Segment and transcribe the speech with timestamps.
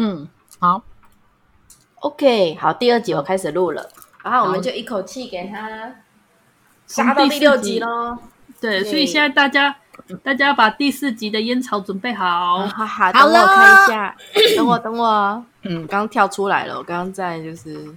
[0.00, 0.28] 嗯，
[0.60, 0.80] 好
[1.96, 3.90] ，OK，好，第二集我开始录了，
[4.22, 5.92] 然后我们就一口气给他
[6.86, 8.16] 杀到第六集喽。
[8.60, 9.76] 对，所以现在大家
[10.22, 14.16] 大家把第四集的烟草准备好，好好，等我看一下，
[14.56, 17.92] 等我等我，嗯，刚跳出来了，我刚刚在就是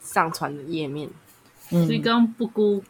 [0.00, 1.10] 上传的页面，
[1.68, 2.80] 所以刚不孤。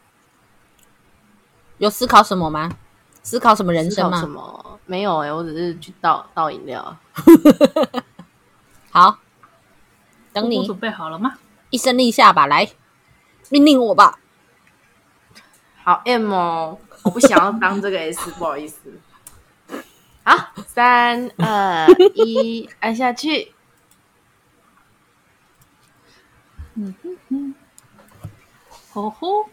[1.79, 2.71] 有思考什么吗？
[3.23, 4.21] 思考什么人生吗？
[4.21, 4.79] 什么？
[4.85, 6.97] 没有哎、欸，我只是去倒倒饮料。
[8.99, 9.21] 好，
[10.33, 11.39] 等你准备好了吗？
[11.71, 12.69] 一声令下吧，来
[13.49, 14.19] 命令我吧。
[15.85, 18.99] 好 M 哦，我不想要当这个 S， 不好意思。
[20.25, 23.55] 好，三二一，按下去。
[26.75, 27.55] 嗯哼哼，
[28.91, 29.49] 吼吼，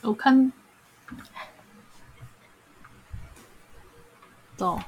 [0.00, 0.50] 我看。
[4.56, 4.80] 走。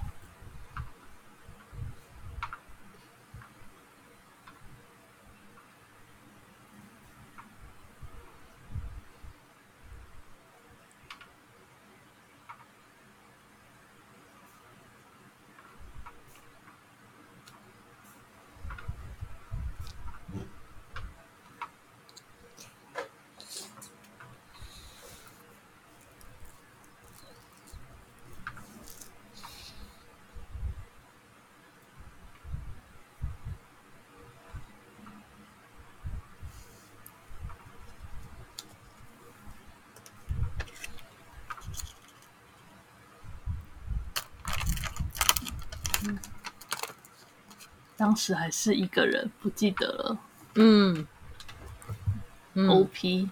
[48.02, 50.18] 当时还是一个人，不记得了。
[50.56, 51.06] 嗯，
[52.54, 53.30] 嗯，OP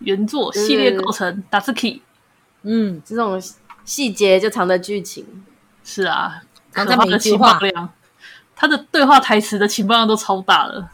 [0.00, 2.00] 原作系列构成，Datsuki。
[2.62, 3.40] 嗯，这种
[3.84, 5.46] 细节就藏在剧情。
[5.84, 7.94] 是啊，藏在每一句话量，
[8.56, 10.90] 他的对话台词的情报量都超大了。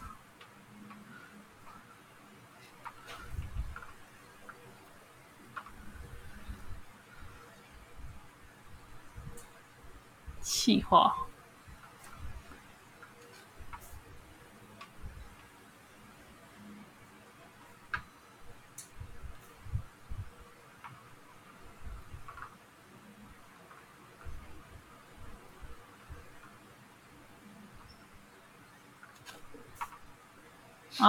[10.39, 11.22] 气话。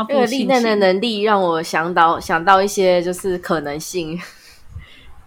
[0.08, 4.18] 这个历练的能力让我想到想到一些就是可能性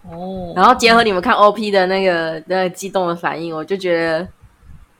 [0.02, 4.28] 哦， 然后结合你们看 OP 的那个那个激动的反应，我就觉得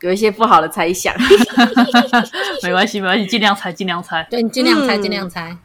[0.00, 1.14] 有一些不好的猜想。
[2.62, 4.26] 没关系，没关系，尽量猜，尽量猜。
[4.30, 5.58] 对，你尽量猜，尽量猜，嗯、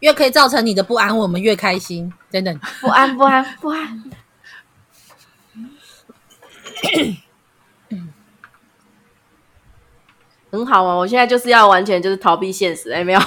[0.00, 2.12] 越可以造成你的不安，我们越开心。
[2.30, 4.04] 等等，不安，不安，不安。
[10.52, 10.94] 很好啊！
[10.94, 13.20] 我现在就是要完全就是逃避现实，哎，没有，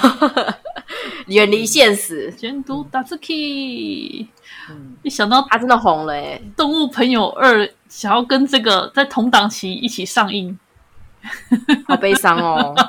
[1.26, 2.30] 远离现实。
[2.30, 4.28] 监督 Datsuki，
[5.02, 10.56] 一想到他真的红了，哎，《动物朋友二》想要跟这个在同档期一起上映，
[11.88, 12.72] 好悲伤哦。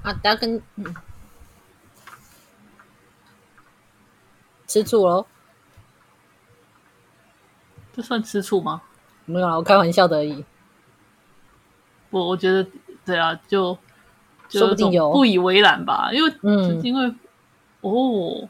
[0.00, 0.94] 啊，大家跟嗯
[4.66, 5.26] 吃醋喽。
[7.92, 8.82] 这算吃醋吗？
[9.26, 10.44] 没有啊，我开玩笑的而已。
[12.10, 12.66] 我我觉得，
[13.04, 13.76] 对啊，就，
[14.48, 17.12] 就说不定有不以为然吧，因为嗯，因为
[17.82, 18.48] 哦，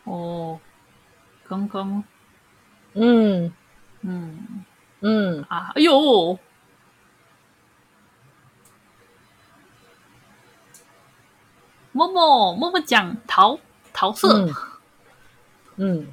[0.05, 0.61] 哦，
[1.49, 2.05] 刚刚，
[2.93, 3.51] 嗯。
[4.03, 4.65] 嗯。
[5.01, 5.43] 嗯。
[5.49, 6.39] 啊，哎呦，
[11.93, 13.59] 默默默默讲桃
[13.95, 14.47] 桃色。
[14.47, 14.55] 嗯
[15.77, 16.07] 嗯。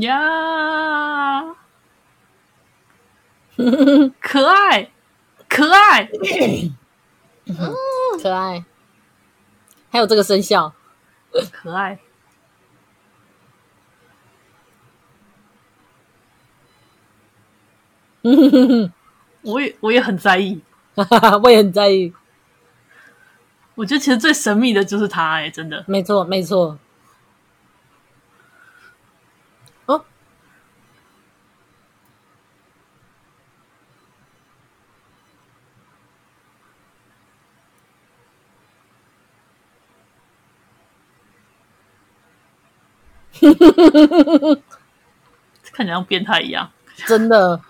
[0.00, 1.54] 呀！
[4.20, 4.90] 可爱，
[5.48, 6.08] 可爱，
[8.22, 8.64] 可爱，
[9.90, 10.72] 还有这个生肖，
[11.52, 11.98] 可爱。
[18.24, 18.92] 嗯哼哼哼。
[19.42, 20.60] 我也我也很在意，
[21.42, 22.12] 我也很在意。
[23.74, 26.78] 我觉得其实最神秘的就是他，哎，真的，没错，没错。
[29.86, 30.04] 哦，
[45.72, 46.70] 看起来像变态一样，
[47.06, 47.60] 真的。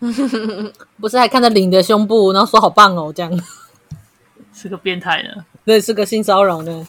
[0.98, 3.30] 不是还看着领的胸部，然后说好棒哦，这样。
[4.52, 6.88] 是个变态呢，对，是个性骚扰呢。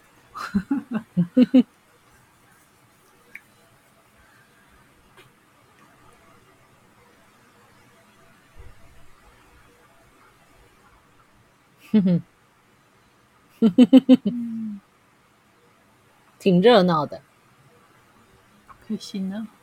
[11.91, 12.21] 哼哼，
[16.39, 17.21] 挺热闹的，
[18.87, 19.47] 开心呢。
[19.49, 19.60] 嗯。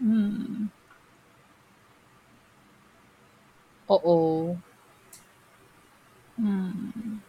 [0.00, 0.70] Hmm.
[3.88, 4.56] Oo.
[6.38, 7.20] Hmm.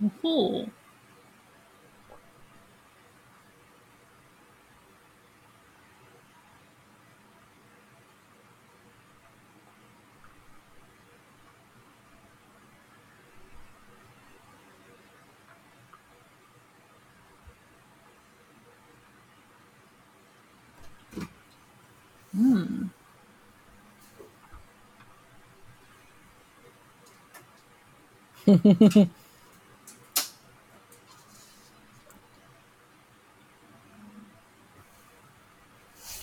[0.00, 0.72] Oho.
[28.48, 29.10] 哼哼哼哼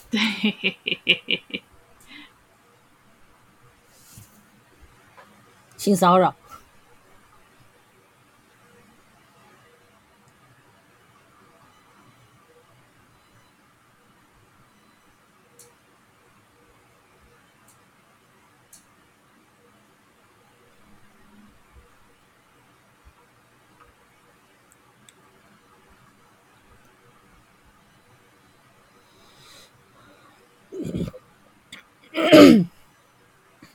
[0.09, 0.19] 对。
[0.19, 1.63] 嘿嘿嘿嘿嘿嘿
[5.77, 6.33] 性骚扰。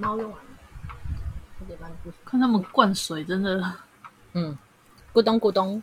[0.00, 1.88] 猫用完了，
[2.24, 3.74] 看他们灌水，真的，
[4.32, 4.56] 嗯，
[5.12, 5.82] 咕咚咕咚。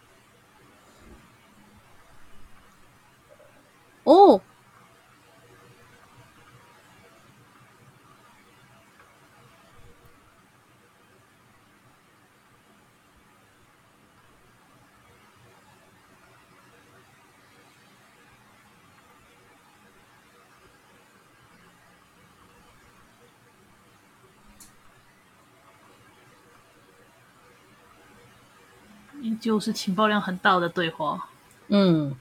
[29.41, 31.27] 就是情报量很大的对话。
[31.67, 32.15] 嗯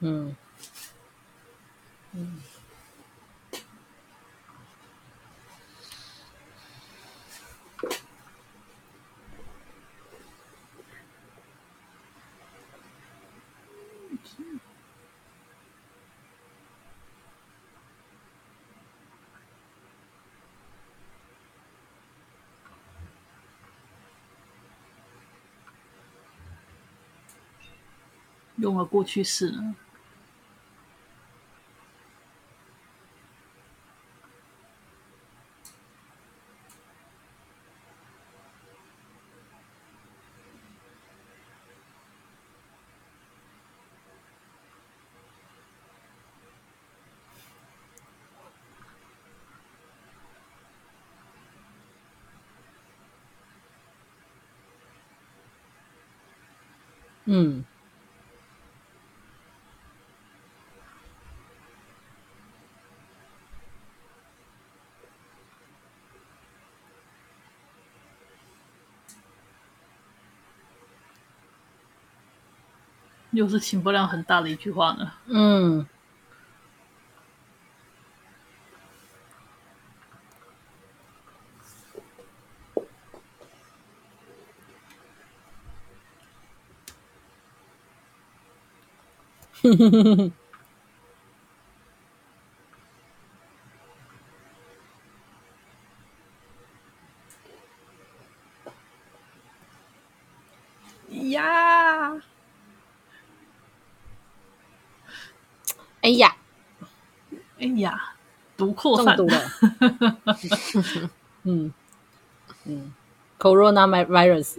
[0.00, 0.36] 嗯
[2.12, 2.40] 嗯。
[28.58, 29.54] 用了过去式？
[57.26, 57.67] 嗯。
[73.38, 75.12] 又是情报量很大的一句话呢。
[75.26, 75.86] 嗯。
[89.62, 90.32] 哼哼哼哼哼。
[101.30, 102.20] 呀。
[106.08, 106.34] 哎呀，
[107.60, 108.14] 哎呀，
[108.56, 109.42] 毒扩散中毒了。
[111.44, 111.70] 嗯
[112.64, 112.94] 嗯
[113.38, 114.58] ，Corona virus。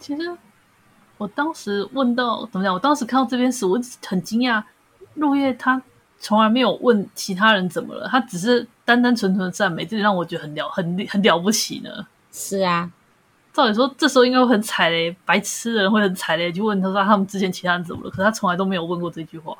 [0.00, 0.36] 其实
[1.18, 2.74] 我当时问到怎么讲？
[2.74, 4.60] 我当时看到这边时，我很惊讶。
[5.14, 5.80] 落叶他
[6.18, 12.08] 从来没有问其他人怎么了，他只是单单纯纯的赞美，这里让我觉得很了很很了不起呢。
[12.32, 12.90] 是啊。
[13.58, 18.10] 照理说，这时候应该会很踩雷，白痴的人会很踩雷，就问他说他们之前其他人怎么了？
[18.10, 19.52] 可是他从来都没有问过这句话。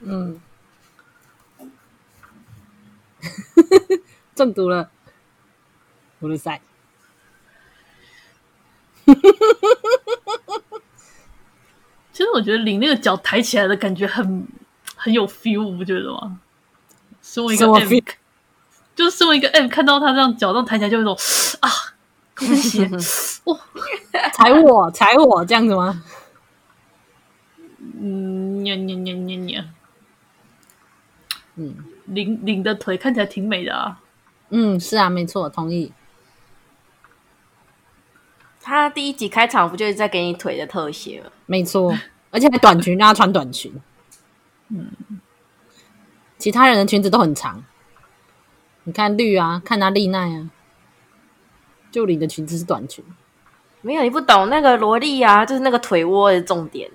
[0.00, 0.38] 嗯，
[4.36, 4.90] 中毒了，
[6.18, 6.60] 我的塞。
[12.12, 14.46] 其实我觉得领那个脚抬起来的感觉很
[14.94, 16.38] 很有 feel，不觉得吗？
[17.22, 17.88] 身为一个 M，
[18.94, 21.16] 就是身为一个 M，看到他这样脚这样抬起来，就有一种
[21.60, 21.70] 啊。
[23.44, 23.58] 哇！
[24.32, 26.02] 踩我，踩我，这样子吗？
[28.00, 28.64] 嗯，
[31.56, 31.74] 嗯，
[32.06, 34.00] 领领的腿看起来挺美的啊。
[34.50, 35.92] 嗯，是啊，没错，同意。
[38.60, 41.30] 他第一集开场不就是在给你腿的特写吗？
[41.46, 41.96] 没错，
[42.30, 43.72] 而且还短裙，让他穿短裙。
[44.68, 44.92] 嗯，
[46.36, 47.64] 其他人的裙子都很长。
[48.84, 50.50] 你看绿啊，看他丽奈啊。
[51.98, 53.04] 就领的裙子是短裙，
[53.80, 56.88] 没有，你不懂那个萝莉啊，就是那个腿窝的重点。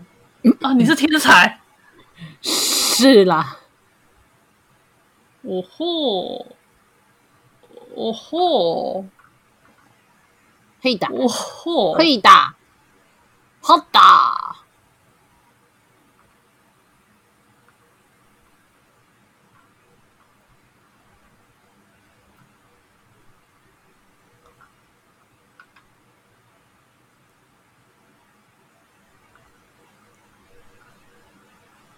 [0.62, 0.72] 啊！
[0.72, 1.60] 你是天才，
[2.41, 3.57] 是啦，
[5.41, 6.45] 哦吼，
[7.95, 9.05] 哦吼，
[10.81, 12.55] 可以打，哦吼，可以打，
[13.60, 14.42] 好打。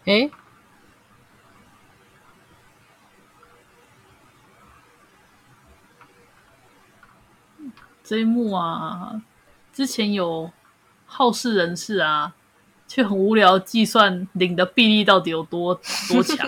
[0.06, 0.30] 诶，
[8.04, 9.20] 这一幕啊，
[9.74, 10.52] 之前有
[11.08, 12.34] 好事人士啊，
[12.88, 15.74] 却很无聊计算领的臂力到底有多
[16.08, 16.48] 多强，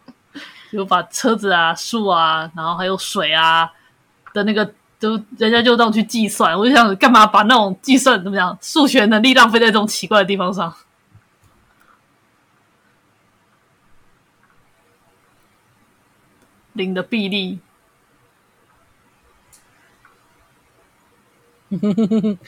[0.72, 3.70] 就把车子啊、树啊，然后还有水啊
[4.32, 6.58] 的那个，都人家就这样去计算。
[6.58, 10.74] 我就想，干嘛把那种计算怎么讲数学能力浪费在这种奇怪的地方上？
[16.78, 17.58] 领的臂力，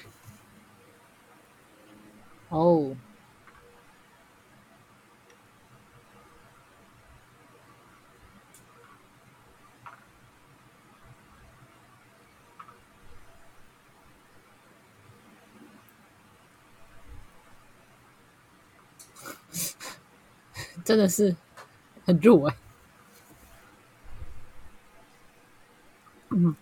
[2.49, 2.96] 哦，
[20.84, 21.34] 真的是
[22.06, 22.54] 很弱哎。
[22.54, 22.69] 嗯
[26.30, 26.54] 嗯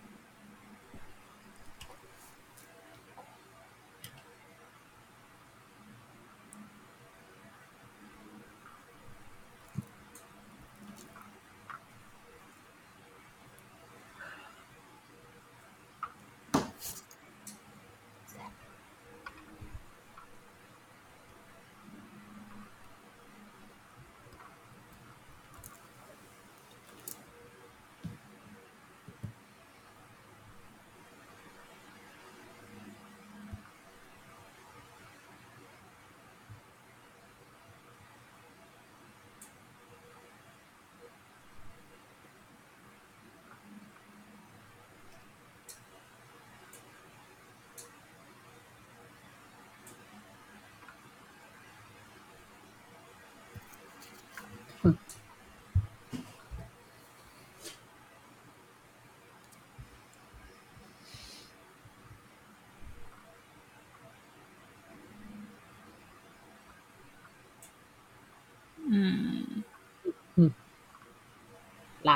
[70.35, 70.51] 嗯，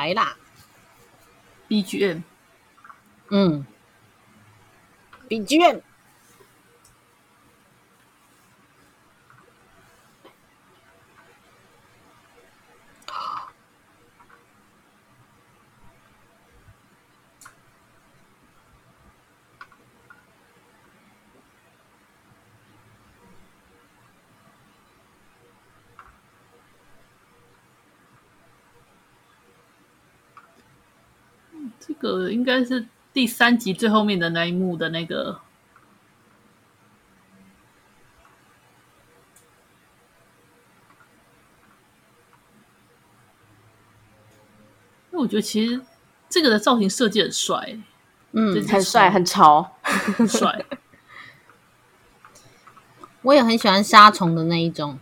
[0.03, 0.35] 来啦
[1.69, 2.23] ，BGM，
[3.29, 3.65] 嗯
[5.29, 5.81] ，BGM。
[31.79, 35.39] 这个应该是第三集最后面的那一幕的那个，
[45.11, 45.79] 因为我觉得其实
[46.27, 47.77] 这个的造型设计很帅，
[48.33, 50.65] 嗯，很帅，很潮，很帅。
[53.23, 54.99] 我也很喜欢杀虫的那一种。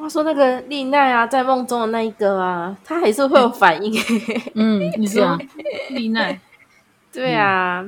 [0.00, 3.92] 话说那个丽奈啊，在梦中的那一个啊，她还是会有反应。
[4.56, 5.38] 嗯，你说。
[5.90, 6.40] 丽奈？
[7.12, 7.84] 对啊，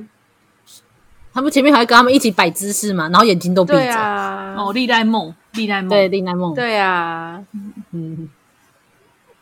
[1.33, 3.95] 他们前面还跟他们一起摆姿势嘛，然后眼睛都闭着。
[3.95, 7.43] 啊，哦，丽奈梦，丽奈梦，对，丽奈梦，对啊，
[7.93, 8.29] 嗯，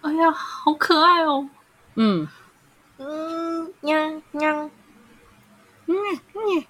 [0.03, 1.49] 哎呀，好可爱哦。
[1.97, 2.29] 嗯。
[2.99, 4.71] 嗯，娘娘，
[5.87, 5.97] 嗯
[6.35, 6.65] 嗯，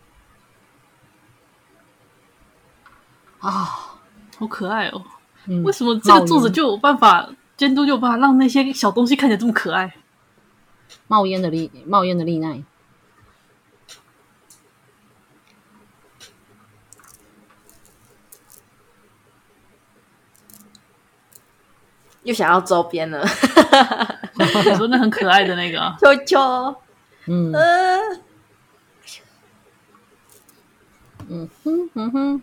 [3.41, 3.99] 啊，
[4.39, 5.03] 好可爱哦。
[5.47, 9.95] 嗯、为什么这个作者就有办法监督，就有办法让那些小东西看起来这么可爱？
[11.07, 12.63] 冒烟的丽，冒烟的丽奈，
[22.23, 23.25] 又想要周边了。
[24.35, 26.77] 你说那很可爱的那个 球球，
[27.27, 27.99] 嗯，呃、
[31.29, 32.43] 嗯哼嗯哼。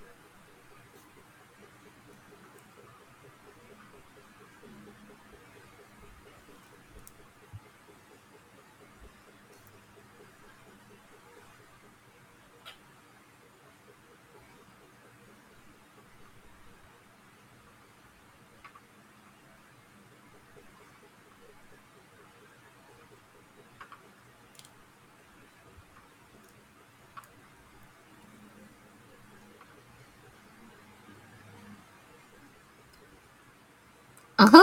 [34.38, 34.60] 嗯哼，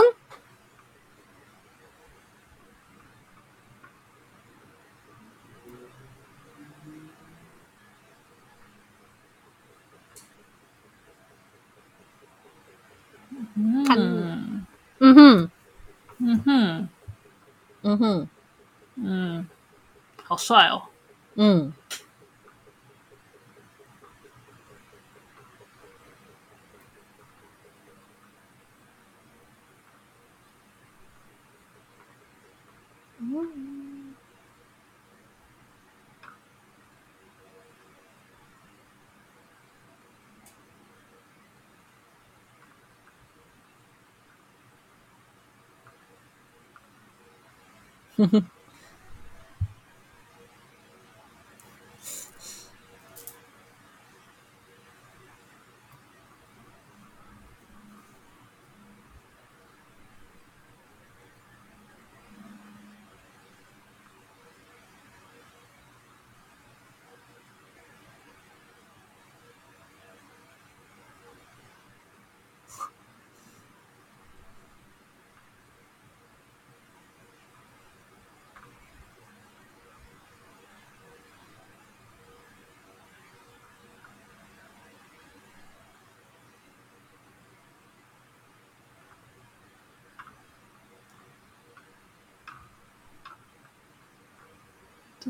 [13.55, 14.65] 嗯，
[14.99, 15.49] 嗯哼，
[16.19, 16.87] 嗯哼，
[17.83, 18.27] 嗯哼，
[18.95, 19.45] 嗯，
[20.23, 20.83] 好帅哦，
[21.35, 21.73] 嗯。
[48.19, 48.45] Mm-hmm.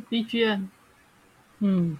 [0.01, 0.67] BGM，
[1.59, 1.97] 嗯。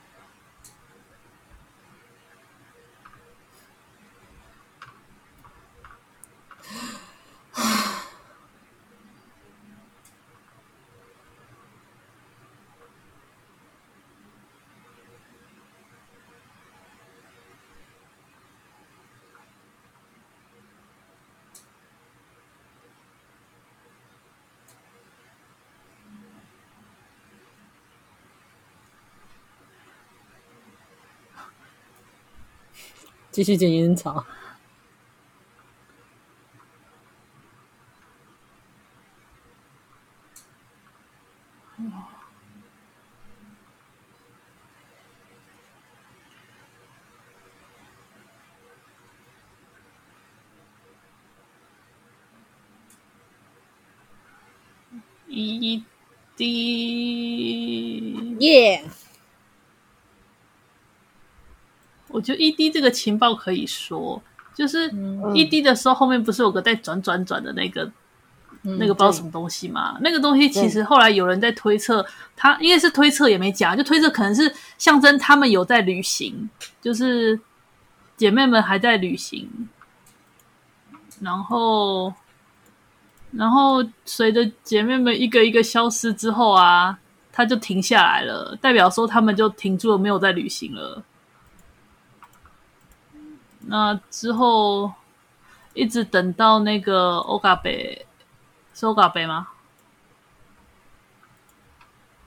[33.35, 34.25] 继续剪烟草。
[55.27, 55.83] 一
[56.37, 58.81] 滴耶。
[62.25, 64.19] 我觉得 ED 这个情报可以说，
[64.55, 67.83] 就是 ED 的时候后面不是有个在转转转的那个、
[68.63, 69.95] 嗯、那个不知道什么东西吗？
[70.01, 72.03] 那个东西其实后来有人在推测，
[72.35, 76.49] 他应该是推测也没讲，就推测可能是象征他们有在旅行，
[76.81, 77.39] 就是
[78.17, 79.47] 姐妹们还在旅行，
[81.21, 82.11] 然后
[83.33, 86.97] 然后随着姐妹们一个一个消失之后啊，
[87.31, 91.03] 他就停下来了，代表说他们就停住了，没有在旅行了。
[93.67, 94.93] 那之后，
[95.73, 98.05] 一直等到那个欧嘎贝，
[98.73, 99.47] 是欧嘎贝吗？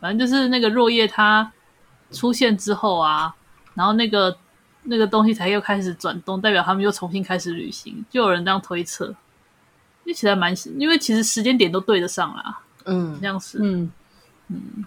[0.01, 1.53] 反正就是那个若叶它
[2.13, 3.35] 出现之后啊，
[3.75, 4.39] 然后那个
[4.83, 9.07] 那个东西才又开始转动，代表他们又重新开始旅行，就有人这样推测，
[10.05, 13.91] 因为其实蛮，因为其实时间点都对得上啦，嗯，这样是，嗯
[14.49, 14.85] 嗯。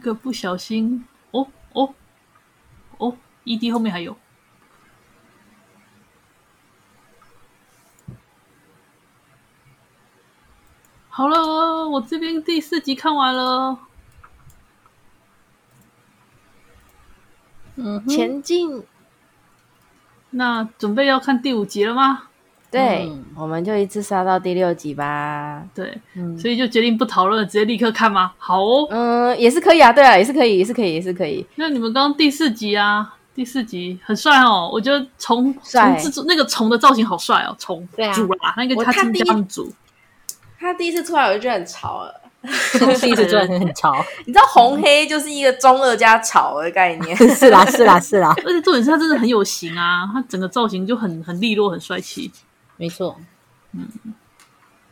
[0.00, 1.94] 个不小心，哦哦
[2.98, 4.16] 哦！ED 后面还有。
[11.08, 13.78] 好了，我这边第四集看完了。
[17.76, 18.84] 嗯，前进。
[20.30, 22.29] 那准备要看第五集了吗？
[22.70, 25.62] 对，嗯、我们就一次杀到第六集吧。
[25.74, 28.32] 对，嗯、所以就决定不讨论，直接立刻看吗？
[28.38, 29.92] 好哦，嗯，也是可以啊。
[29.92, 31.44] 对啊，也是可以，也是可以，也是可以。
[31.56, 39.72] 那你们刚刚第四集啊，第四集很帅哦，我觉得虫虫制作那个虫的造型好帅哦，虫对啊，主啦，那个他亲家主，
[40.58, 42.14] 他第一次出来我就觉得很潮了，
[43.00, 43.94] 第一次出来很潮。
[44.26, 48.32] 你知道红黑就是一个中二加潮的概念， 是啦，是啦，是啦。
[48.46, 52.30] 而且重点是他真的很有型啊，他整个造型就很很利落，很帅气。
[52.80, 53.14] 没错，
[53.72, 53.86] 嗯，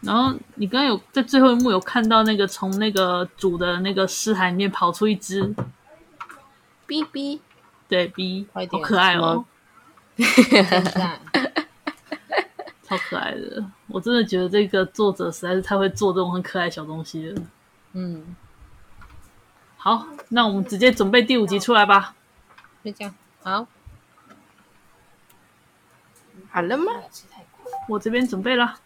[0.03, 5.55] 然后你刚刚有在最后一幕有看到那个从那个主的那个尸骸里面跑出一只
[6.87, 7.41] B B，
[7.89, 9.43] 对 B，好可爱哦，
[12.85, 17.43] 超可爱的，我真的觉得这个作者实在是太会做这种很可爱小东西了。
[17.95, 18.37] 嗯，
[19.79, 22.15] 好，那我们直接准备第五集出来吧。
[22.85, 23.67] 就这样，好，
[26.51, 26.93] 好了吗？
[27.89, 28.79] 我这边准备了，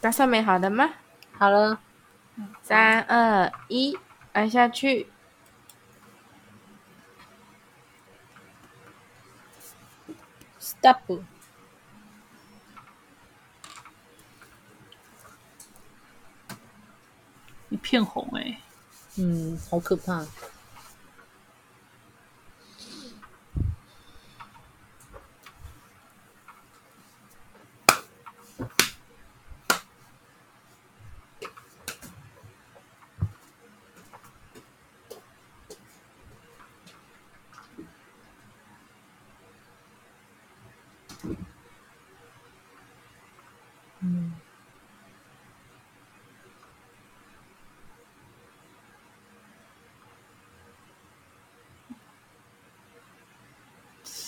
[0.00, 0.90] 打算没好的吗？
[1.38, 1.80] 好了，
[2.62, 3.96] 三二一，
[4.32, 5.06] 按下去。
[10.58, 11.22] Stop。
[17.68, 18.60] 一片红哎、欸，
[19.16, 20.26] 嗯，好可怕。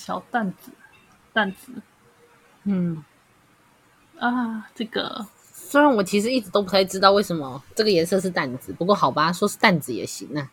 [0.04, 0.70] 小担子，
[1.32, 1.72] 担子，
[2.64, 3.02] 嗯，
[4.18, 10.50] 啊，这个虽然我其实一直都不太知道为什么这个颜色是弹子，不过好吧，说是弹子也行啊。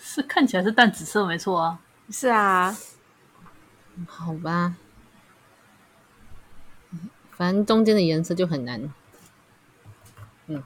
[0.00, 1.78] 是看起来是淡紫色，没错啊。
[2.08, 2.74] 是啊，
[4.06, 4.76] 好吧，
[7.32, 8.90] 反正中间的颜色就很难。
[10.46, 10.62] 嗯。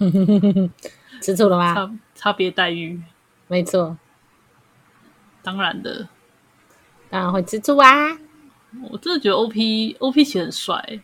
[1.20, 1.74] 吃醋了吗？
[1.74, 3.00] 差差别待遇，
[3.48, 3.96] 没错，
[5.42, 6.08] 当然的，
[7.10, 8.16] 当然会吃醋啊！
[8.90, 11.00] 我真的觉得 OP OP 其实很帅，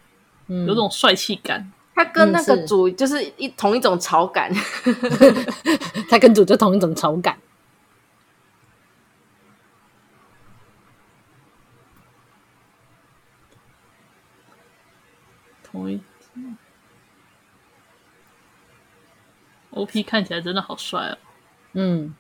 [0.49, 1.73] 嗯，有种帅气感。
[1.95, 4.53] 他跟那个主就是一同一种潮感，
[6.11, 7.39] 他跟主就同一种潮感，
[15.63, 16.01] 同一。
[19.77, 21.19] OP 看起来真的好帅哦！
[21.75, 22.15] 嗯，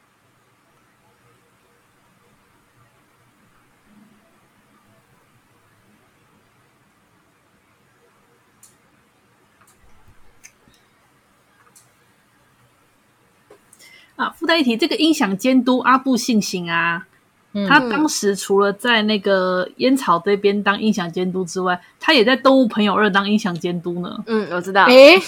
[14.16, 17.06] 啊，附带一提，这个音响监督阿布信行啊，
[17.52, 24.22] 嗯、他当时除了在那个烟草这边当音响监督之外，他也在动物朋友二当音响监督呢。
[24.26, 24.84] 嗯，我知道。
[24.84, 25.16] 诶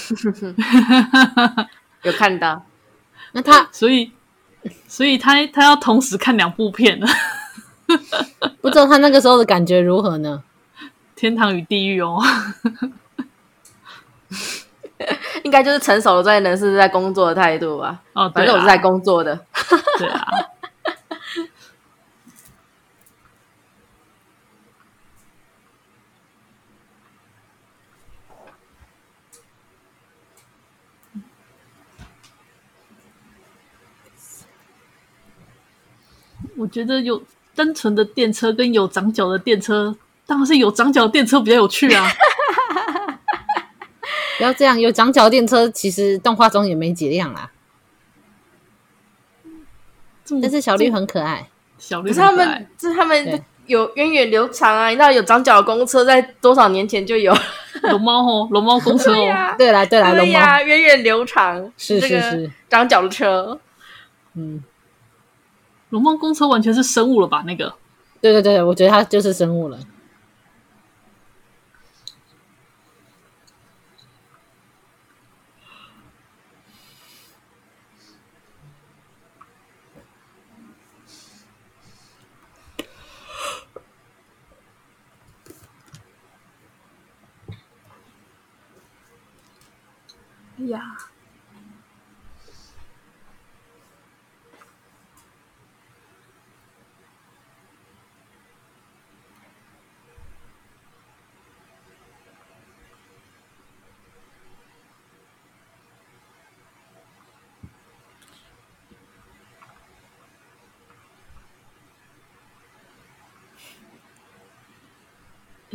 [2.03, 2.65] 有看到，
[3.33, 4.13] 那他所以，
[4.87, 7.07] 所以他他要同时看两部片呢，
[8.61, 10.43] 不知道他那个时候的感觉如何呢？
[11.17, 12.23] 天堂与地狱哦，
[15.43, 17.99] 应该就是成熟的专业人士在工作的态度吧？
[18.15, 19.39] 哦，反正我是在工作的，
[19.99, 20.27] 对啊。
[36.59, 37.23] 我觉得有
[37.55, 42.05] 单纯的电车跟有长脚的电车，当然是有长脚的电车比较有趣啊！
[44.37, 47.53] 不要这样，有长脚的电车其实动画中也没几辆啊。
[50.43, 54.89] 但是小绿很可爱，小绿可是他们，是他们有源远流长啊！
[54.89, 57.33] 你知道有长脚的公车在多少年前就有
[57.83, 63.61] 龙猫哦， 龙猫公车哦，对啦对啦，龙猫源远流长是是是长脚的车，
[64.35, 64.63] 嗯。
[65.91, 67.43] 龙猫公车完全是生物了吧？
[67.47, 67.75] 那个，
[68.21, 69.79] 对对对，我觉得它就是生物了。
[90.59, 91.08] 哎呀！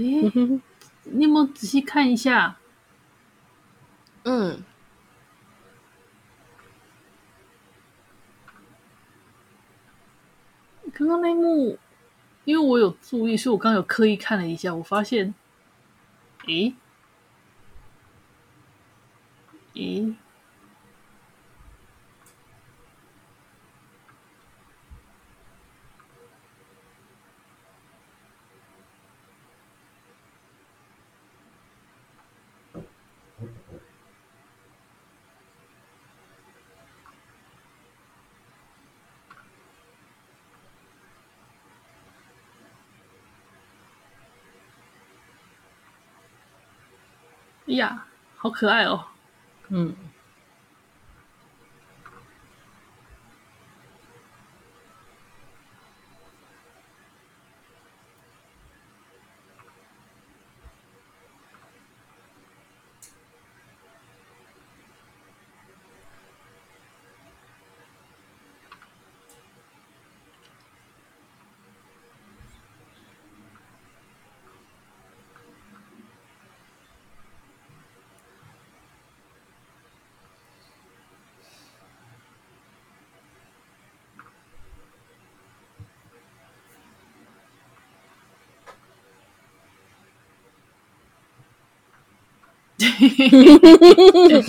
[0.03, 0.31] 哎，
[1.03, 2.57] 你有没有仔细看一下？
[4.23, 4.63] 嗯，
[10.93, 11.77] 刚刚那一幕，
[12.45, 15.33] 因为我有注意，所以我刚刚有刻意看了一下，我发现，
[16.47, 16.73] 诶，
[19.73, 20.15] 诶。
[47.67, 49.05] 哎呀，好可爱哦！
[49.69, 49.95] 嗯。
[92.83, 94.43] 嘿嘿嘿，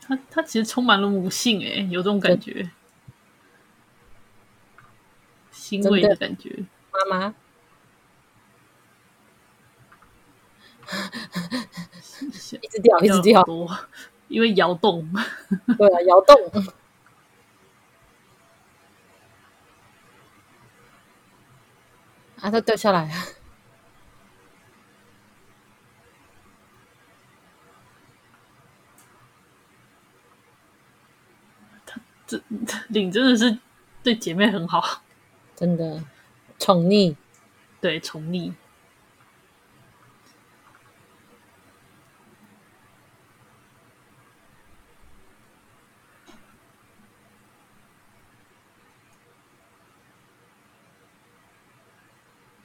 [0.00, 2.70] 他他其实充满了母性，哎，有这种感觉。
[5.80, 6.66] 欣慰的感觉。
[6.90, 7.34] 妈妈，
[12.60, 13.66] 一直掉，一直掉，多，
[14.28, 15.10] 因为摇动。
[15.78, 16.36] 对啊，摇动。
[22.42, 23.14] 啊，它掉下来了。
[31.86, 32.42] 他这
[32.88, 33.58] 领真的是
[34.02, 35.02] 对姐妹很好，
[35.55, 36.03] 真的
[36.59, 37.15] 宠溺，
[37.81, 38.53] 对宠溺。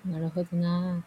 [0.05, 1.05] なるほどな。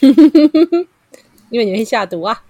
[0.00, 0.86] 哼哼哼哼哼
[1.50, 2.42] 因为你没下毒啊。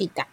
[0.00, 0.26] 屁蛋，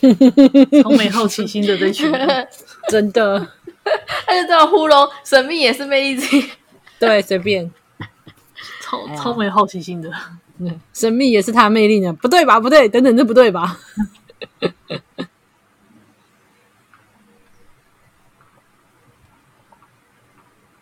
[0.84, 2.48] 超没好奇心的这群人，
[2.88, 3.40] 真的，
[4.24, 6.48] 他就这样糊弄，神秘也是魅力之一，
[7.00, 7.68] 对，随便，
[8.80, 10.08] 超超没好奇心的，
[10.58, 12.60] 嗯，神秘也是他的魅力呢，不对吧？
[12.60, 13.80] 不对，等等，这不对吧？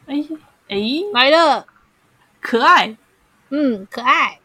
[0.06, 0.24] 哎
[0.68, 0.76] 哎，
[1.14, 1.66] 来了。
[2.46, 2.96] 可爱，
[3.50, 4.38] 嗯，可爱。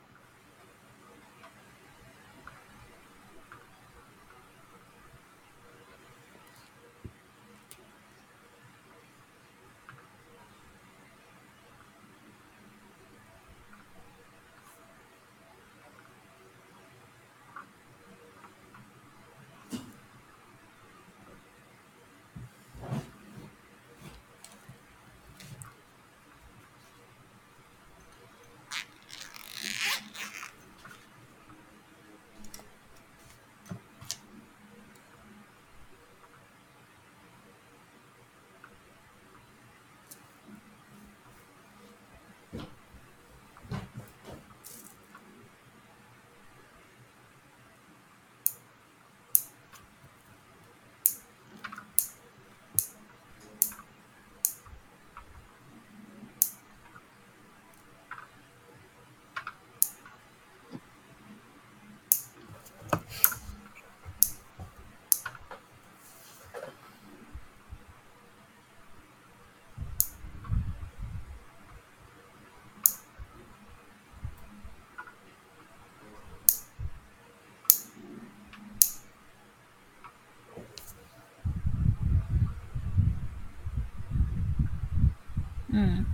[85.74, 86.06] 嗯，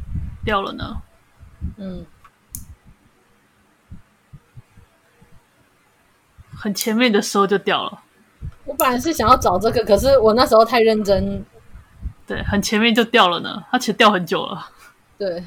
[0.48, 1.02] 掉了呢。
[1.76, 2.06] 嗯，
[6.56, 8.02] 很前面的时候就掉了。
[8.64, 11.46] 我本来是想要找这个，可是我那时候太认真。
[12.26, 13.62] 对，很前面就掉了呢。
[13.70, 14.70] 它其实掉很久了。
[15.18, 15.44] 对。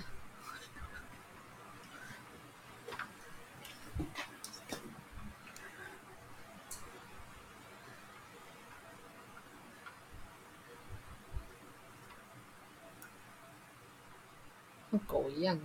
[15.40, 15.58] 样。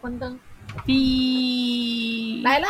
[0.00, 0.38] 关灯。
[0.84, 2.68] 哔，来啦！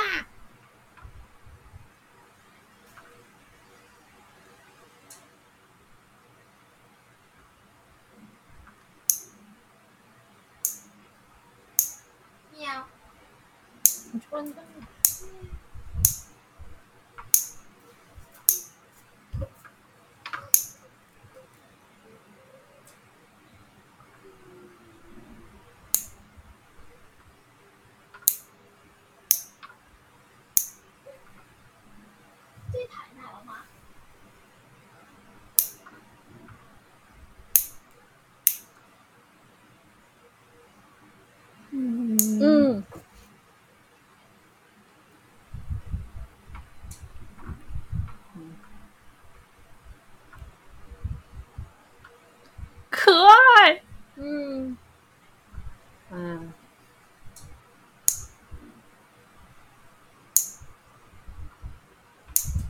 [12.58, 12.86] 喵。
[14.28, 14.71] 关灯。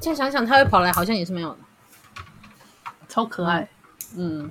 [0.03, 1.59] 现在想想，它会跑来，好像也是没有的，
[3.09, 3.69] 超可爱。
[4.17, 4.43] 嗯。
[4.43, 4.51] 嗯。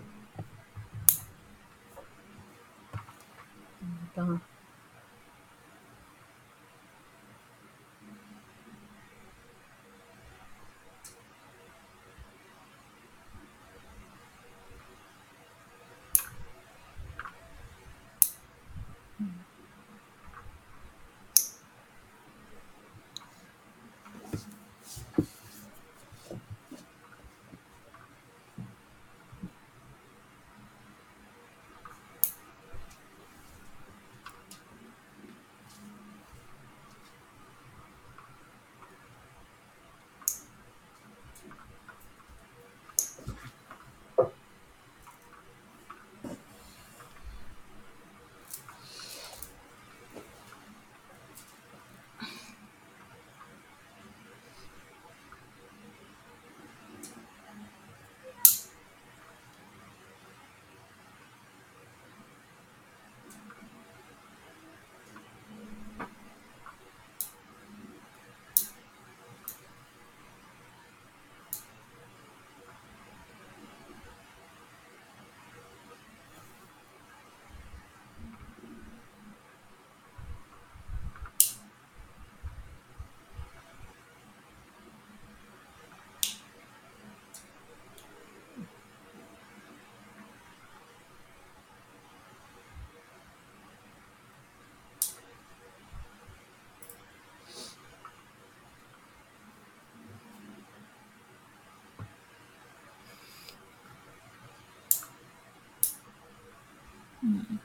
[107.31, 107.59] 嗯，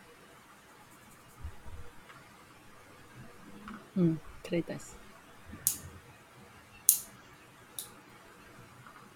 [3.95, 4.77] 嗯，可以的。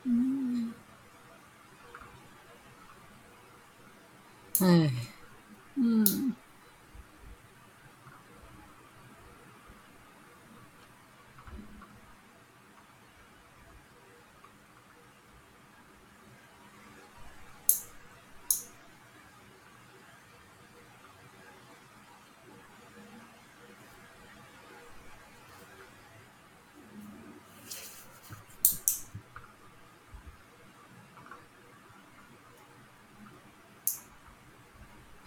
[0.04, 0.72] 嗯，
[4.60, 4.90] 哎，
[5.76, 6.34] 嗯。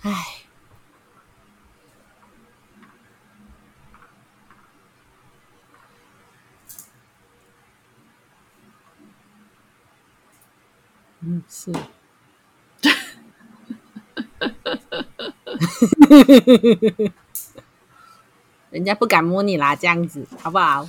[0.04, 0.12] 唉，
[11.22, 11.72] 嗯，是，
[18.72, 20.86] 人家不敢摸你啦，这样子好不好？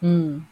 [0.00, 0.44] 嗯。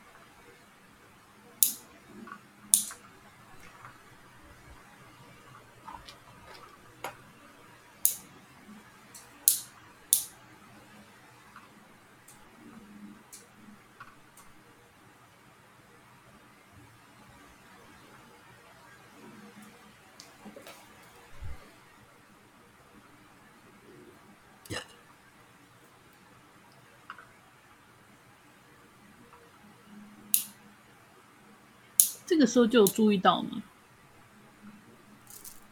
[32.33, 33.63] 这个时候就有注意到吗？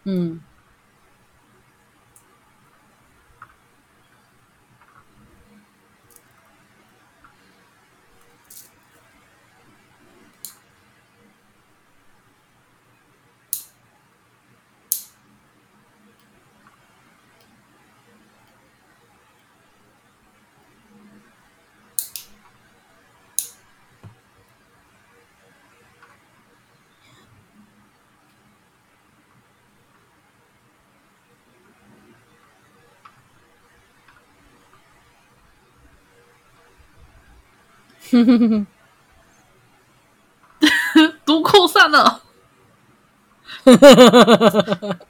[0.05, 0.43] 嗯。
[41.25, 42.23] 毒扩散了。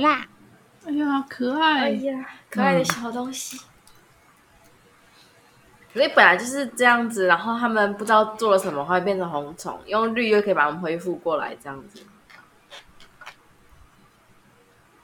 [0.00, 0.26] 来啦！
[0.86, 1.80] 哎呀，可爱！
[1.80, 3.56] 哎呀，可爱的小东西。
[5.92, 12.06] 所、嗯、以本来就是这样子，然后他们不知道做了什么会变成红虫，用绿又可以把它们恢复过来，这样子。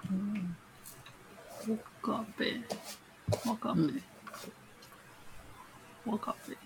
[0.08, 0.54] 嗯，
[1.66, 2.62] 我靠北，
[3.46, 4.02] 我靠北，
[6.04, 6.56] 我靠北。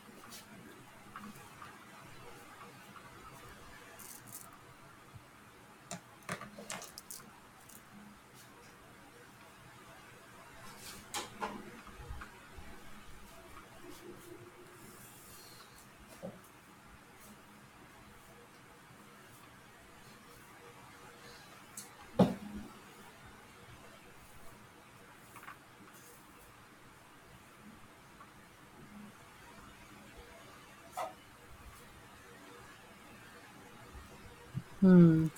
[34.80, 35.28] 嗯，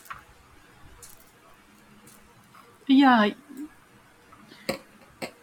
[2.86, 3.20] 哎呀，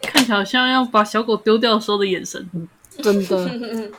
[0.01, 2.47] 看起来好像要把小狗丢掉的时候的眼神，
[3.01, 3.91] 真的，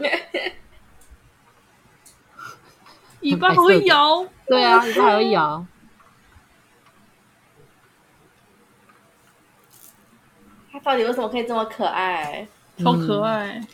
[3.21, 5.67] 尾巴还会摇，对啊，尾巴还会摇，
[10.71, 12.47] 它到底为什么可以这么可爱？
[12.79, 13.67] 超可爱，嗯、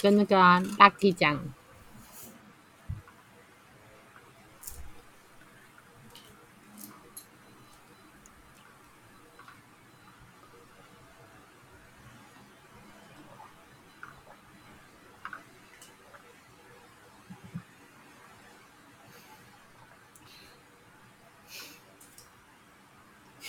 [0.00, 1.38] 跟那个 Lucky 讲。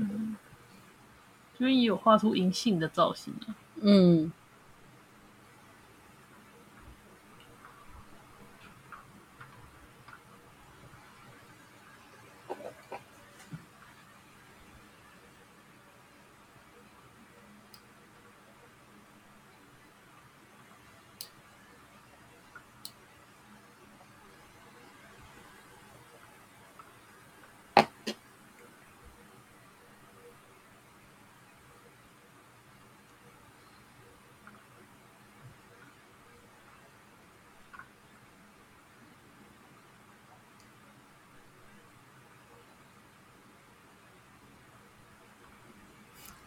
[0.00, 0.36] 嗯，
[1.56, 3.54] 所以也有画出银杏的造型啊。
[3.80, 4.32] 嗯。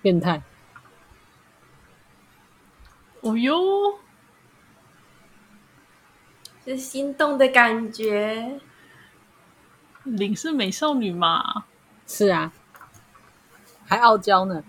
[0.08, 0.42] 变态！
[3.20, 4.00] 哦哟，
[6.64, 8.62] 是心动的感觉。
[10.04, 11.66] 林是美少女嘛？
[12.08, 12.54] 是啊，
[13.86, 14.64] 还傲娇呢。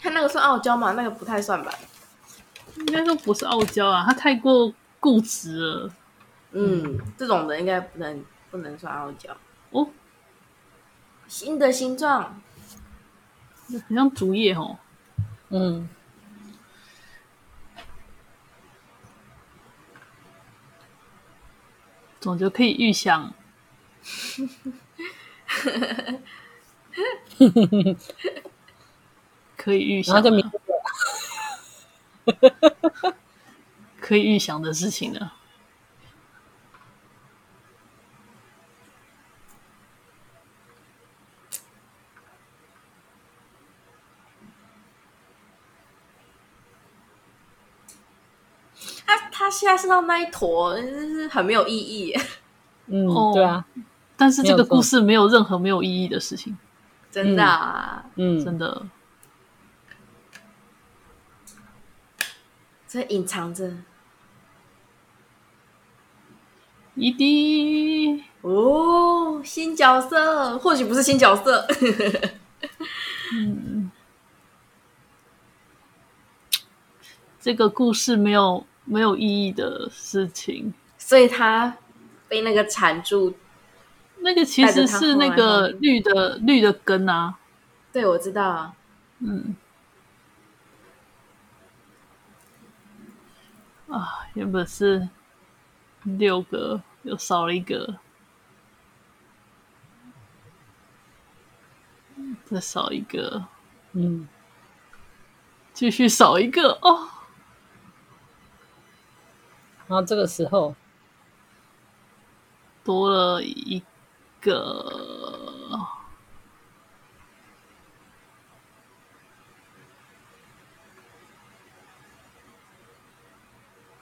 [0.00, 0.92] 他那个算傲娇吗？
[0.92, 1.70] 那个不太算吧。
[2.78, 5.94] 应该说不是傲娇啊，他太过固执了。
[6.52, 9.36] 嗯，这种的应该不能不能算傲娇。
[9.72, 9.88] 哦，
[11.26, 12.40] 新的形状，
[13.88, 14.78] 很像竹叶哦。
[15.50, 15.88] 嗯，
[22.20, 23.34] 总就可以预想，
[29.56, 30.22] 可以预想，
[34.00, 35.32] 可以预想的事情呢。
[49.52, 52.12] 现在身上那一坨，真是很没有意义。
[52.86, 53.64] 嗯，哦、对啊。
[54.16, 56.56] 但是这个故事没有任何没有意义的事情，
[57.10, 58.86] 真的、啊，嗯，真的。
[62.86, 63.72] 这隐藏着。
[66.94, 71.66] 一滴哦，新角色，或许不是新角色。
[73.34, 73.90] 嗯，
[77.40, 81.76] 这个故事没有没有意义的事情，所以他
[82.28, 83.34] 被那个缠住。
[84.18, 87.38] 那个其实是那个绿的绿的根啊。
[87.92, 88.74] 对，我知道啊。
[89.18, 89.56] 嗯。
[93.88, 95.08] 啊，原本是。
[96.04, 98.00] 六个又少了一个，
[102.44, 103.46] 再少一个，
[103.92, 104.26] 嗯，
[105.72, 107.08] 继续少一个哦。
[109.88, 110.74] 然后这个时候
[112.84, 113.82] 多了一
[114.40, 115.78] 个，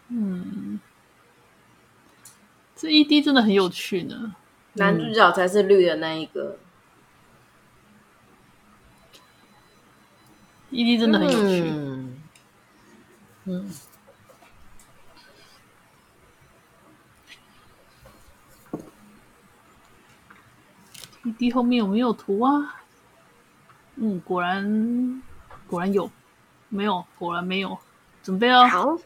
[0.09, 0.81] 嗯。
[2.77, 4.35] 这 ED 真的很有趣呢，
[4.73, 6.57] 男主角才是绿的那一个。
[10.71, 12.23] ED 真的很有趣，嗯，
[13.45, 13.71] 嗯
[21.25, 22.77] ，ED 后面有没有图啊？
[23.97, 25.23] 嗯，果然
[25.67, 26.11] 果然有，
[26.69, 27.79] 没有果然没有，
[28.23, 28.67] 准备哦。
[28.67, 28.99] 好，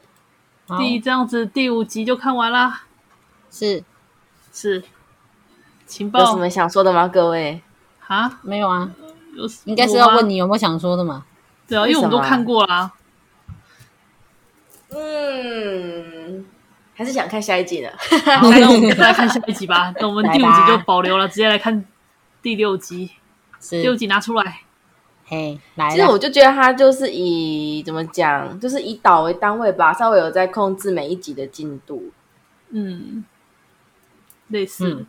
[0.79, 2.83] 第这样子第五集就看完啦。
[3.51, 3.83] 是
[4.53, 4.83] 是，
[5.87, 7.09] 情报有什么想说的吗？
[7.09, 7.61] 各位
[8.07, 8.91] 啊，没有啊，
[9.35, 11.25] 有应该是要问你有没有想说的嘛？
[11.67, 12.93] 对啊，因为我们都看过啦。
[14.91, 16.47] 嗯，
[16.95, 17.93] 还是想看下一集的。
[18.39, 19.93] 好，那我们再来看下一集吧。
[19.99, 21.85] 那我们第五集就保留了，直接来看
[22.45, 23.11] 第六集。
[23.59, 24.61] 是第六集拿出来。
[25.25, 25.89] 嘿，来。
[25.89, 32.13] 其实我就觉得他就是以怎么讲，就是以岛为单位吧，稍微有在控制每一集的进度。
[32.69, 33.25] 嗯。
[34.49, 35.07] 类似，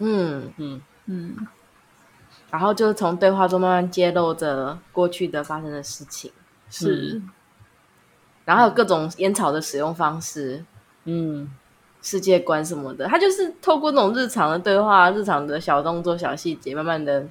[0.00, 1.34] 嗯嗯嗯，
[2.50, 6.30] 然后就从对话中慢慢揭露着过去的发生的事情，
[6.68, 7.30] 是，嗯、
[8.44, 10.62] 然后有各种烟草的使用方式，
[11.04, 11.50] 嗯，
[12.06, 17.26] 世界观什么的，他就是透过那种日常的对话、日常的小动作、小细节，慢慢的。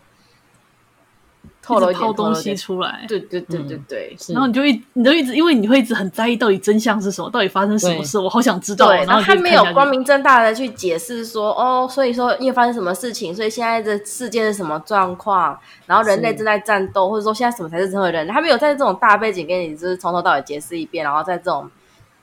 [1.62, 8.92] 透露一点东西出来，对对对对对，然后你就一你就一直，因为你会一直很在意到底真相是什么，到底发生什么事，我好想知道。
[8.92, 21.68] 然后他没有光明正大的去解释说，哦，所以说因为发生什么事情，所以现在的世界是什么状况，然后人类正在战斗，或者说现在什么才是真的人，他没有在这种大背景给你就是从头到尾解释一遍，然后在这种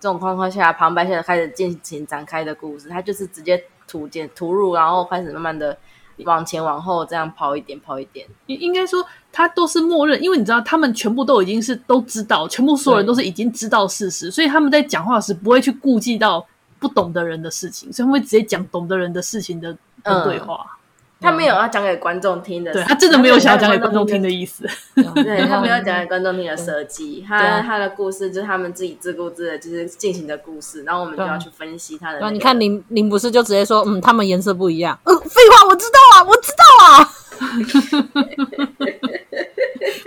[0.03, 5.79] 这种状况下旁白现在开始进行展开的故事，他就是直接突进突入，然后开始慢慢的。
[6.27, 8.25] 往前往后这样跑一点，跑一点。
[8.47, 16.47] 应应该说，他都是默认，因为你知道，他们全部都已经是都知道，全部所有人都是已经知道事实，所以他们在讲话时不会去顾忌到
[16.79, 20.79] 不懂的人的事情，所以他们会直接讲懂的人的事情的的对话。
[21.23, 24.67] 嗯他没有要讲给观众听的，对，他真的没有想要讲给观众听的意思。
[25.15, 32.19] 对，他没有讲给观众听的设计，他他的故事就是他们自己自顾自的，就是进行的故事，然后我们就要去分析他的。
[32.19, 34.99] 对，你看林林不是就直接说，嗯，他们颜色不一样。
[35.05, 37.09] 嗯，废话，我知道啊，我知道啊，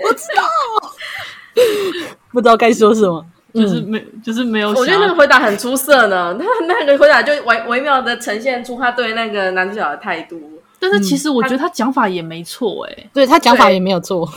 [0.03, 0.43] 我知道，
[2.34, 4.70] 不知道该说什么，就是没，就是没有。
[4.72, 10.54] 我觉得那个回答很出色呢，他那个回答就微微妙的呈现出他对那个男主角的态度。
[10.91, 14.29] 但是其实我觉得他讲法也没错哎、欸，对他讲法也没有错。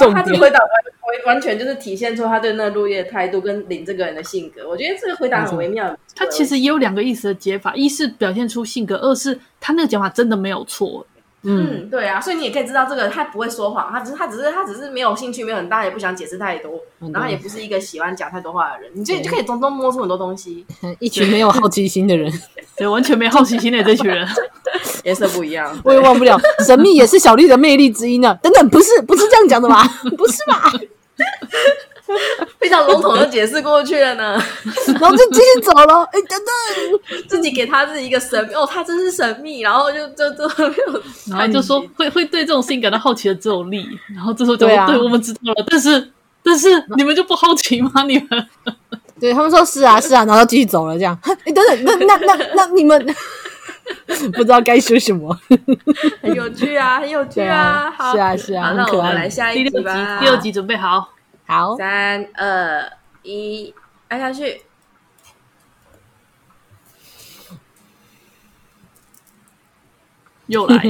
[0.00, 4.68] 然后他这个回答完完全就是体现出他对那陆叶的态度跟林这个人的性格。
[4.68, 5.94] 我觉得这个回答很微妙。
[6.16, 11.06] 他其实也有两个意思的解法：一是表现出性格，二是他那个讲法真的没有错。
[11.44, 16.80] 嗯，嗯，对啊，所以你也可以知道这个他不会说谎，他只是他只是他只是没有兴趣，没有很大，也不想解释太多，
[17.12, 20.64] 然后也不是一个喜欢讲太多话的人，你就就可以从中摸出很多东西。
[21.00, 22.32] 一群没有好奇心的人，
[22.76, 24.26] 对，完全没好奇心的这群人，
[25.04, 26.40] 颜色不一样，我也忘不了。
[26.64, 28.38] 神秘也是小绿的魅力之一呢。
[28.42, 29.82] 等等，不是不是这样讲的吧？
[30.16, 30.70] 不是吧？
[32.58, 34.42] 非常笼统的解释过去了呢，
[34.86, 36.02] 然后就继续走了。
[36.04, 46.10] 哎，等等，自己给他自己一个神秘哦，他真是神秘，然后就就就没有， 然后就说会会对这种事情感到好奇的只有丽，然后这时候就对啊，对我们知道了，但是
[46.42, 47.90] 但是你们就不好奇吗？
[48.06, 48.46] 你们？
[49.20, 51.16] 对他们说是啊是啊，然后继续走了这样。
[51.22, 53.14] 哎，等等，那那那那你们
[54.32, 55.36] 不知道该说什么，
[56.20, 61.08] 很有趣啊，很有趣啊，好，是啊是啊，那我们来下一集吧，第六集准备好。
[61.52, 62.90] 好，三二
[63.22, 63.74] 一，
[64.08, 64.62] 按下去。
[70.46, 70.82] 又来。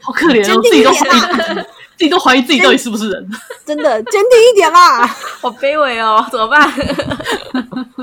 [0.00, 1.20] 好可怜哦，自己都怀疑，
[1.96, 3.30] 自己都怀疑自己到底是不是人。
[3.64, 5.06] 真的，坚定一点啦！
[5.06, 6.68] 好卑微哦，怎么办？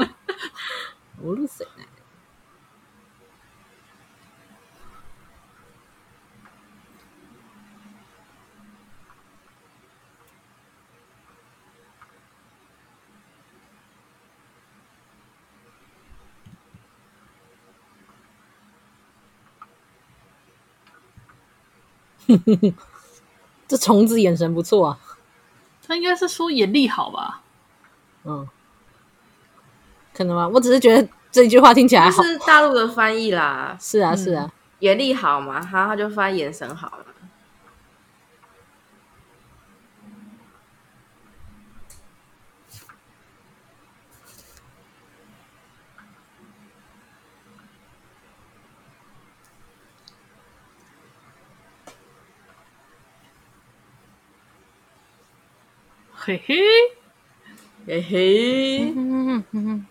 [1.21, 1.35] 我？
[23.67, 24.97] 这虫子眼神不错啊，
[25.85, 27.41] 他应该是说眼力好吧？
[28.23, 28.47] 嗯，
[30.13, 30.47] 可能吗？
[30.47, 33.77] 我只是觉得这句话听起来好，是大陆的翻译啦。
[33.79, 37.05] 是啊，是啊，嗯、眼力好嘛，他他就翻眼神好了。
[56.29, 56.55] 嘿嘿，
[57.87, 59.85] 嘿嘿，嗯嗯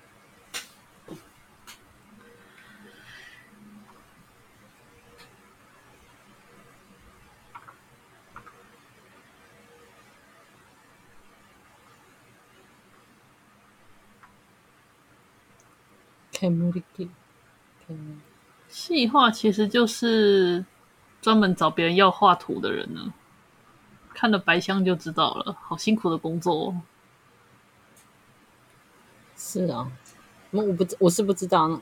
[18.68, 20.64] 细画其实就是
[21.20, 23.12] 专门找别人要画图的人呢。
[24.18, 26.80] 看了白箱就知道了，好辛苦的工作哦。
[29.36, 29.88] 是啊，
[30.50, 31.80] 我我不我是不知道呢。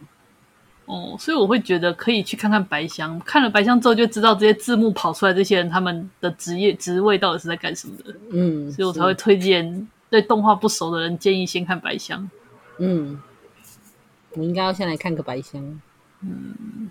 [0.84, 3.18] 哦，所以我会觉得可以去看看白箱。
[3.20, 8.14] 看了白箱之后，就知道这些字幕跑出来这些人他们的职业职位到底是在干什么的。
[8.32, 12.28] 嗯，所以我才会推荐对动画不熟的人建议先看白箱。
[12.76, 13.18] 嗯，
[14.32, 15.80] 我应该要先来看个白箱。
[16.20, 16.90] 嗯。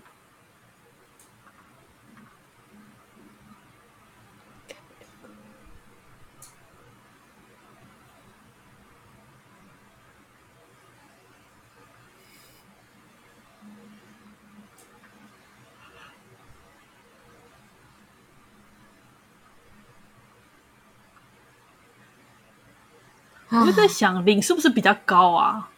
[23.60, 25.68] 我就在想，领是不是比较高啊？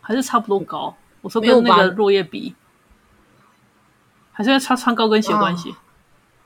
[0.00, 0.94] 还是差不多高？
[1.22, 2.54] 我说跟那个落叶比，
[4.32, 5.74] 还是要穿穿高跟鞋关系？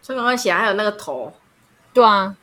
[0.01, 1.33] 穿高跟鞋还有那个头，
[1.93, 2.37] 对啊，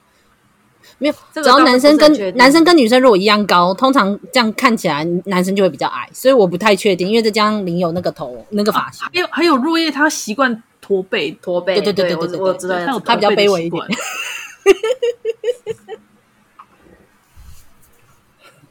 [0.97, 1.15] 没有。
[1.33, 9.07] 只要男生跟男生跟女生如果一样高，通常这样看起来男生就会比较矮，所以我不太确定，因为这张领有那个头那个发型。
[9.13, 13.81] 还有还有落叶，他习惯驼背，驼背，对对对对对，我知道他比较卑微一点。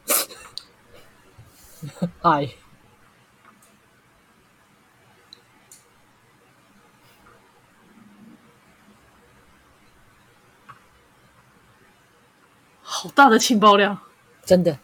[2.21, 2.49] 哎，
[12.81, 13.99] 好大的情报量，
[14.43, 14.79] 真的。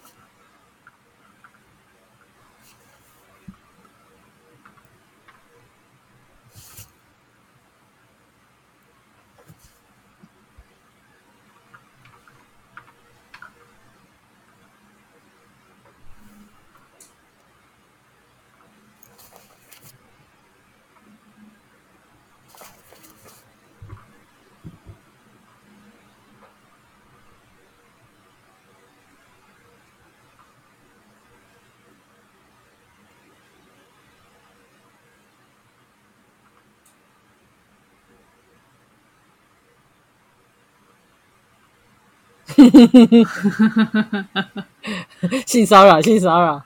[45.45, 46.63] 性骚扰，性骚扰。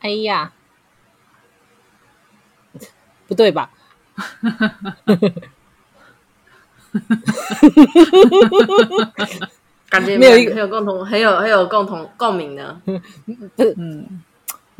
[0.00, 0.52] 哎呀，
[3.26, 3.70] 不对吧？
[9.88, 12.80] 感觉没有一个很有共同、很有很有共同共鸣的，
[13.56, 14.22] 嗯。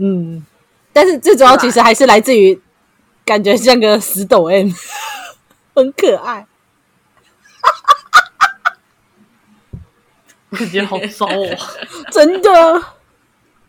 [0.01, 0.47] 嗯，
[0.93, 2.61] 但是最主要其实还是来自于
[3.25, 4.69] 感觉像个死抖 M，
[5.75, 6.47] 很可爱，
[10.53, 11.49] 感觉好骚哦，
[12.13, 12.51] 真的。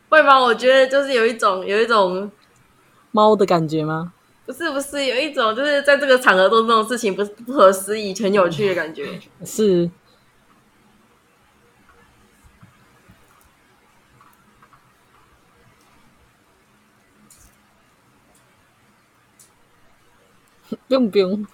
[0.08, 0.40] 会吗？
[0.40, 2.32] 我觉得就是有一种有一种
[3.10, 4.14] 猫的感觉吗？
[4.46, 9.90] 不是不是，有一种就是在这个场合做这种事情不不合时宜、很有趣的感觉，是。
[20.90, 21.46] 不用不用。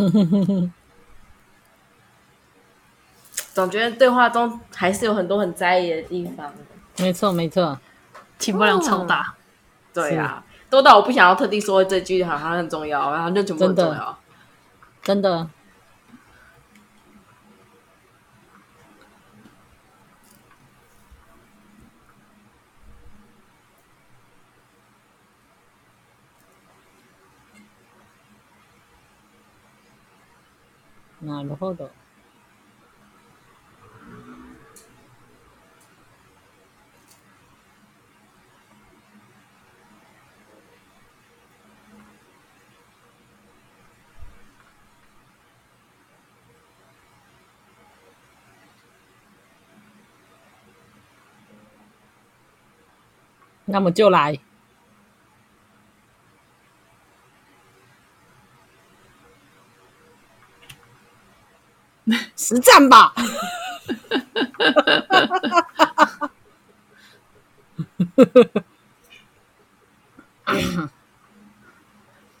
[3.52, 6.52] 总觉得对话中还是有很多很在意的地方。
[6.98, 7.78] 没错，没错，
[8.38, 9.34] 情报量超大。
[9.92, 14.18] 对啊，多到我不想要特地说这句，好像很重要，然后就全部很重要。
[15.02, 15.48] 真的。
[31.39, 31.89] なるほど。
[53.65, 54.39] 那么就来。
[62.50, 63.14] 实战吧，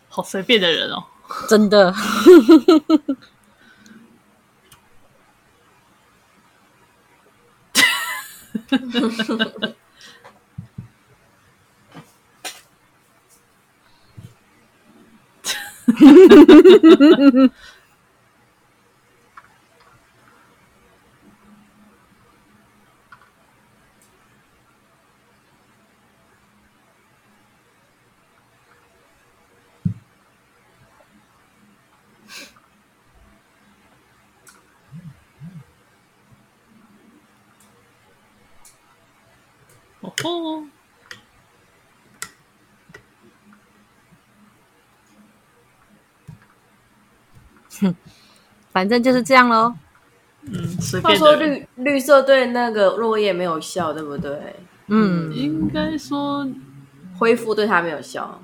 [0.08, 1.04] 好随便的人哦，
[1.48, 1.94] 真的。
[40.00, 40.64] 哦，
[47.80, 47.94] 哼，
[48.72, 49.74] 反正就是这样喽。
[50.42, 51.12] 嗯，随便。
[51.12, 54.56] 话说绿绿色对那个落叶没有效，对不对？
[54.86, 56.46] 嗯，应该说
[57.18, 58.40] 恢复对他没有效，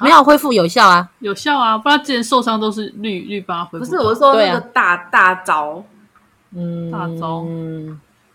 [0.00, 3.84] 没有恢复有效啊，有效啊，不然之前受伤都是绿绿帮他恢复。
[3.84, 5.84] 不是，我是说那个大、啊、大招，
[6.54, 7.44] 嗯，大招。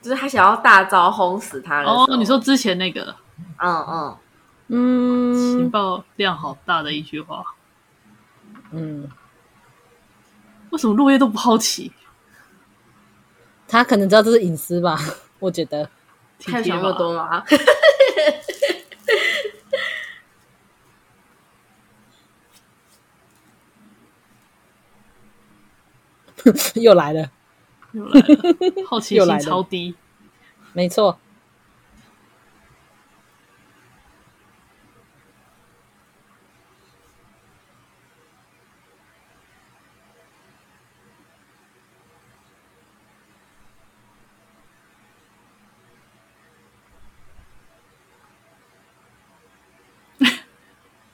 [0.03, 3.15] 就是他想要大招轰死他哦，你说之前那个，
[3.57, 4.17] 嗯嗯。
[4.67, 7.43] 嗯，情报量好大的一句话，
[8.71, 9.09] 嗯，
[10.71, 11.91] 为什么落叶都不好奇？
[13.67, 14.99] 他可能知道这是隐私吧？
[15.39, 15.89] 我觉得。
[16.39, 17.43] 太想那么多了，
[26.75, 27.29] 又来了。
[27.93, 28.85] 又来了。
[28.87, 29.95] 好奇心超低。
[30.73, 31.17] 没错。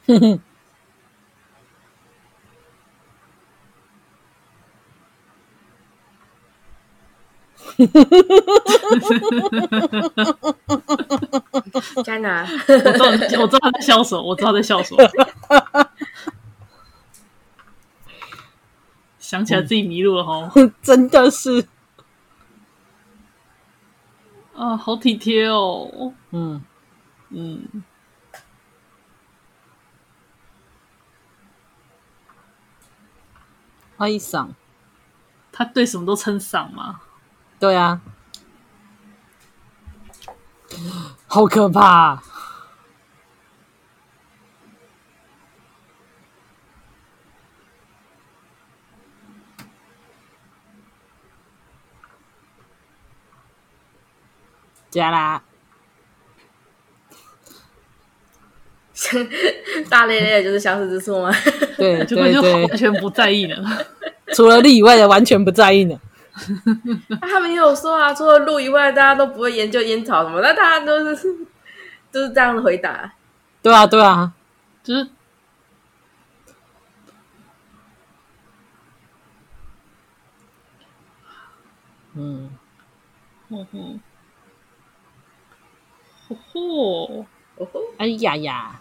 [0.07, 0.39] 哼 哼
[12.03, 12.45] 在哪？
[12.67, 13.05] 我知道，
[13.41, 15.03] 我知道他在笑什么，我知道他在笑什么。
[19.19, 20.51] 想起来自己迷路了哈，
[20.81, 21.67] 真的是
[24.55, 26.13] 啊，好体贴哦。
[26.31, 26.63] 嗯
[27.29, 27.83] 嗯，
[33.97, 34.55] 哀伤，
[35.51, 37.01] 他对什么都称赏吗？
[37.59, 37.99] 对啊，
[41.27, 42.21] 好可怕！
[54.89, 55.43] 加啦，
[59.87, 61.31] 大咧咧就是相似之处吗？
[61.77, 63.85] 对， 就就完全不在意了。
[64.33, 65.99] 除了力以外的，完全不在意呢。
[67.21, 71.47] 他们也有说啊，除了鹿以外，大家都不会研究烟草什么，那大家都是
[72.11, 73.13] 都是这样的回答。
[73.61, 74.31] 对啊，对啊，
[74.83, 75.07] 就是，
[82.13, 82.49] 嗯，
[83.49, 83.79] 哦吼，
[86.29, 87.25] 哦吼，
[87.57, 88.79] 哦吼，哎呀呀！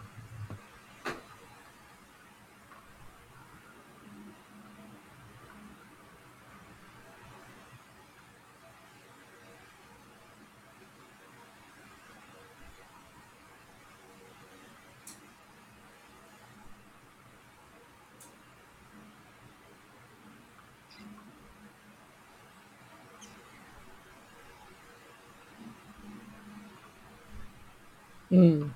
[28.31, 28.71] 嗯，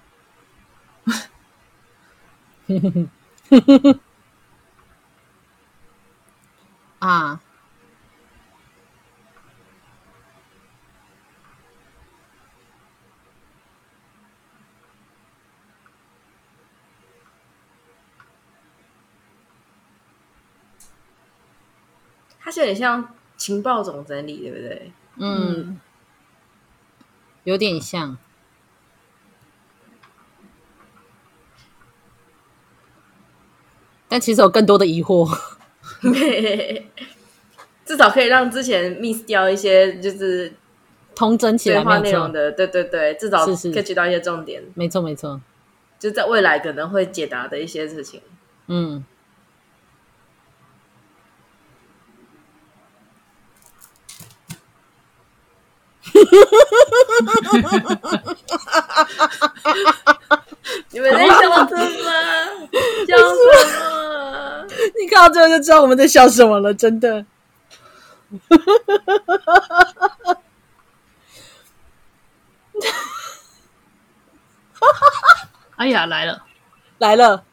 [6.98, 7.40] 啊，
[22.40, 24.92] 它是有点像情报总整理，对不对？
[25.16, 25.80] 嗯，
[27.44, 28.16] 有点像。
[34.12, 35.26] 但其实有更多的疑惑，
[37.86, 40.52] 至少可以让之前 miss 掉一些就是
[41.14, 44.62] 通真起来内容的，对对对，至少可以取到一些重点。
[44.74, 45.40] 没错没错，
[45.98, 48.20] 就在未来可能会解答的一些事情。
[48.66, 49.02] 嗯。
[60.90, 62.08] 你们在笑什么？
[63.06, 64.66] 笑什么？
[64.98, 67.24] 你看到这个就知道我们在笑什么了，真的。
[75.76, 76.44] 哎呀，来了，
[76.98, 77.44] 来了！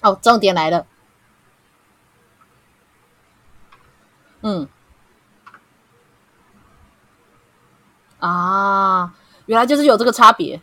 [0.00, 0.86] 哦，重点来了。
[4.42, 4.68] 嗯。
[8.20, 9.12] 啊，
[9.46, 10.60] 原来就是有这个差别。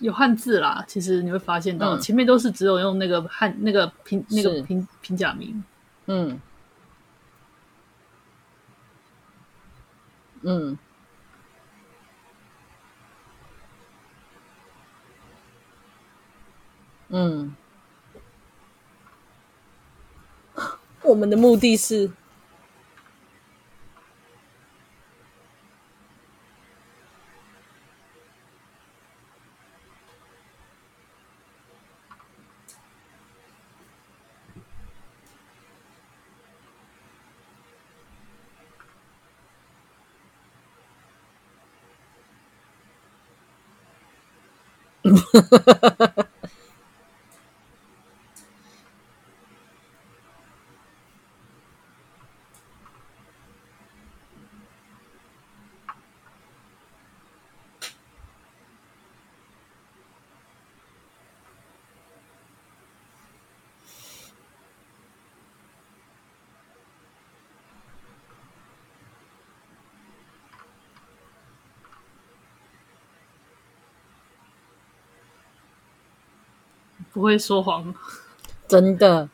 [0.00, 5.62] 有汉字啦，其实你会发现到、嗯、前面都是只有用那个汉那个平那个平平假名。
[6.06, 6.40] 嗯
[10.42, 10.78] 嗯
[17.08, 17.54] 嗯，
[21.02, 22.10] 我们的目的是。
[45.14, 46.14] 哈哈哈哈哈！
[46.16, 46.23] 不
[77.24, 77.94] 会说谎，
[78.68, 79.28] 真的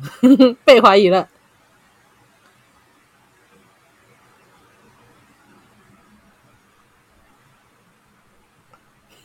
[0.64, 1.28] 被怀疑了。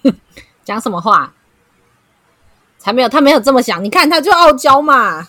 [0.64, 1.34] 讲什么话？
[2.77, 3.84] 才没有，他没有这么想。
[3.84, 5.27] 你看，他就傲娇嘛，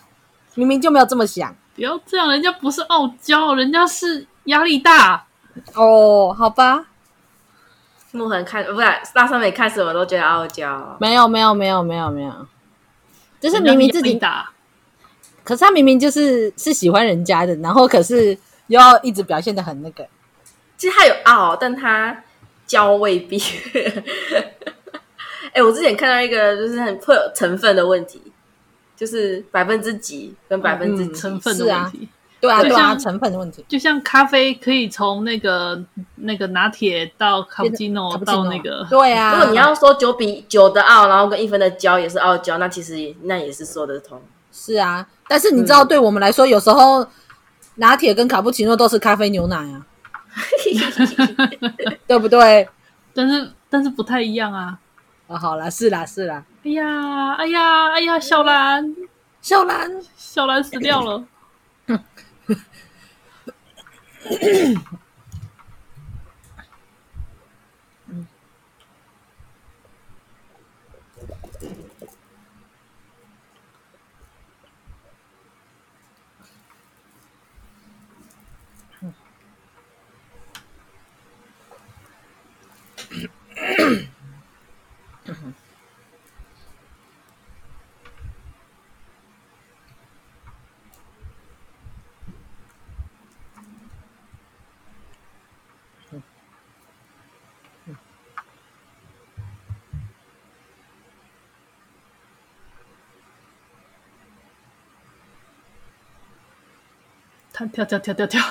[0.54, 1.56] 明明就没有这么想。
[1.74, 5.26] 不要这样，人家不是傲娇，人家是压力大。
[5.74, 6.89] 哦，好吧。
[8.12, 10.96] 木恒看不是大三美看什么都觉得傲娇。
[11.00, 12.32] 没有，没有，没有，没有，没有。
[13.38, 14.50] 就是明明自己打，
[15.42, 20.06] 可是他明明就是是喜欢人家的，然后可是又要一直表现的很那个。
[20.76, 22.24] 其实他有傲，但他
[22.66, 23.38] 娇未必。
[25.52, 28.20] 哎、欸，我之前看到一个就是很会有成分的问题，
[28.96, 32.08] 就是百分之几跟百分之几、嗯、成分的问题。
[32.40, 33.64] 对啊，对啊成分的问题。
[33.68, 35.80] 就像咖啡可以从那个
[36.16, 39.34] 那个拿铁到卡布奇诺到那个，对啊。
[39.34, 44.20] 如果你要说九比九的傲，然后跟一分的娇也是傲娇，那其实那也是说得通。
[44.50, 47.06] 是啊，但是你知道，对我们来说，嗯、有时候
[47.76, 49.86] 拿铁跟卡布奇诺都是咖啡牛奶啊，
[52.06, 52.68] 对不对？
[53.14, 54.78] 但是但是不太一样啊。
[55.26, 56.42] 哦，好啦，是啦，是啦。
[56.64, 58.96] 哎呀，哎呀，哎呀，小兰，
[59.40, 61.22] 小兰，小兰死掉了。
[62.50, 62.56] mm
[107.66, 108.42] 跳跳跳跳跳，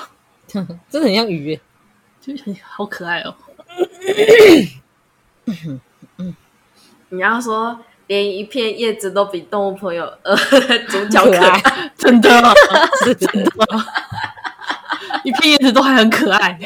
[0.90, 1.58] 真的很像鱼，
[2.20, 3.34] 就很好可爱哦。
[7.10, 10.36] 你要说连一片叶子都比动物朋友呃
[10.88, 11.60] 主角可爱，
[11.96, 12.52] 真的吗？
[13.04, 13.84] 是真的吗？
[15.24, 16.58] 一片叶子都还很可爱，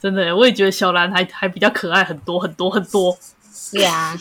[0.00, 3.16] 真的，我也觉得小兰还还比较可爱很多很多很多。
[3.52, 4.14] 是啊，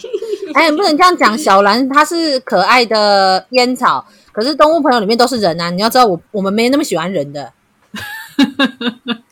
[0.56, 4.06] 哎，不能这样讲，小兰她是可爱的烟草。
[4.38, 5.72] 可是动物朋友里面都是人啊！
[5.72, 7.53] 你要知道我，我我们没那么喜欢人的。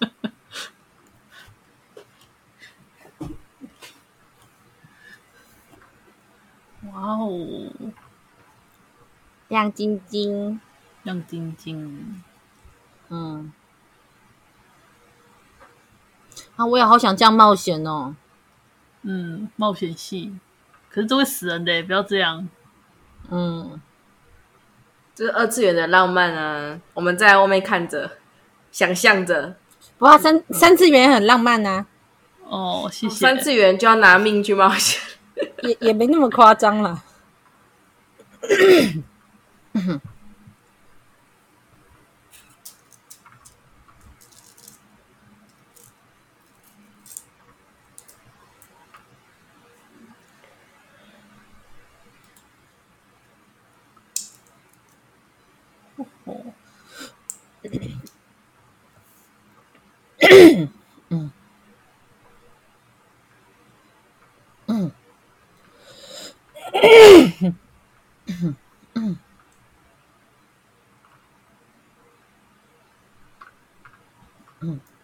[6.91, 7.69] 哇哦，
[9.48, 10.60] 亮晶晶，
[11.03, 12.23] 亮晶晶，
[13.10, 13.53] 嗯，
[16.56, 18.15] 啊，我也好想这样冒险哦。
[19.03, 20.36] 嗯，冒险系，
[20.90, 22.49] 可是这会死人的，不要这样。
[23.30, 23.80] 嗯。
[25.16, 26.78] 就是二次元的浪漫啊！
[26.94, 28.12] 我们在外面看着，
[28.72, 29.56] 想象着。
[30.00, 31.86] 哇，三三次元很浪漫、啊！
[32.44, 33.16] 哦，谢谢。
[33.16, 35.02] 三次元就要拿命去冒险，
[35.64, 37.02] 也也没那么夸张
[60.20, 60.70] 啦。
[74.62, 74.95] 嗯。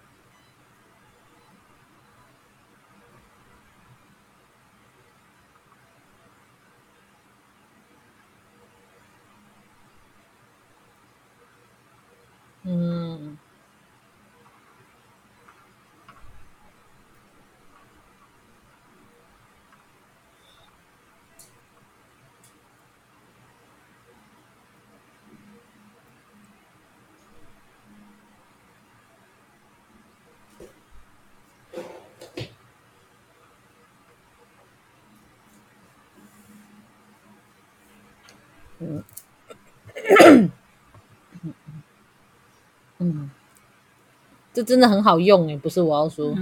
[38.81, 39.03] 嗯。
[42.99, 43.29] 嗯，
[44.53, 46.35] 这真的很好用诶，不是我要说。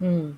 [0.00, 0.36] 嗯。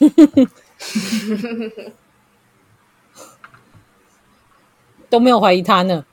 [5.10, 6.04] 都没有怀疑他呢，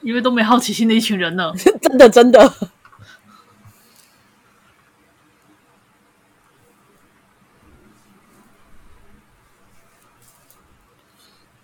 [0.00, 1.52] 因为都没好奇心的一群人呢。
[1.82, 2.54] 真的，真的。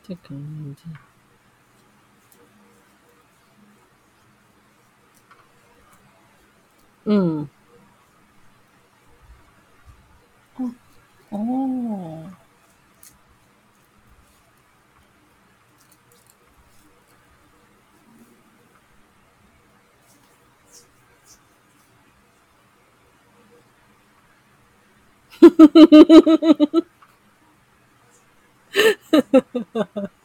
[0.07, 0.75] 这可能
[7.05, 7.49] 嗯。
[11.31, 12.31] 哦。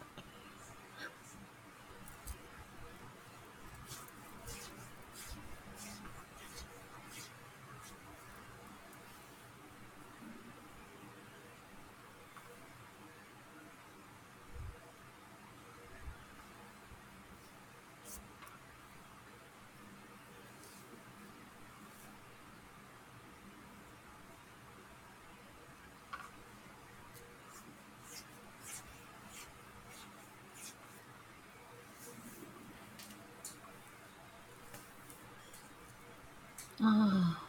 [36.84, 37.40] 啊，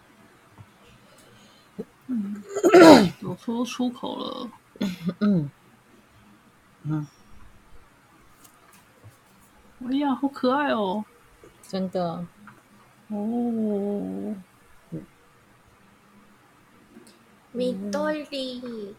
[2.07, 2.43] 嗯，
[3.23, 4.51] 我说出口了，
[5.21, 5.51] 嗯。
[6.85, 7.07] 嗯，
[9.89, 11.05] 哎呀，好可爱哦，
[11.63, 12.25] 真的，
[13.09, 14.37] 哦，
[17.51, 18.95] 米多里，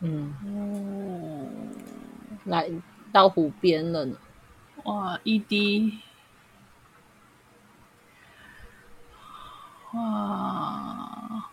[0.00, 1.50] 嗯，哦，
[2.44, 2.70] 来
[3.12, 4.16] 到湖边了呢，
[4.84, 5.98] 哇，一滴。
[9.92, 11.48] 哇！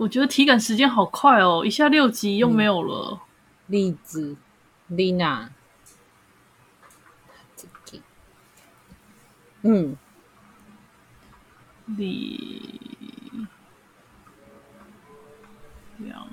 [0.00, 3.20] 我觉得体感时间好快哦，一下六集又没有了。
[3.66, 4.34] 栗子
[4.90, 5.50] ，Lina，
[9.60, 9.94] 嗯，
[11.84, 12.78] 李
[15.98, 16.26] 两。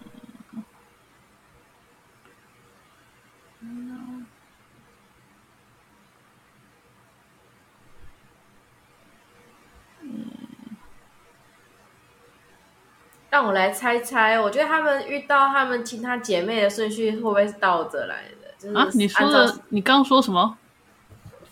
[13.29, 18.47] 让我来猜猜，我觉得他们遇到他们其他姐妹的顺序会不会是倒着来的？
[18.57, 20.57] 就是、啊，你说的，你刚刚说什么？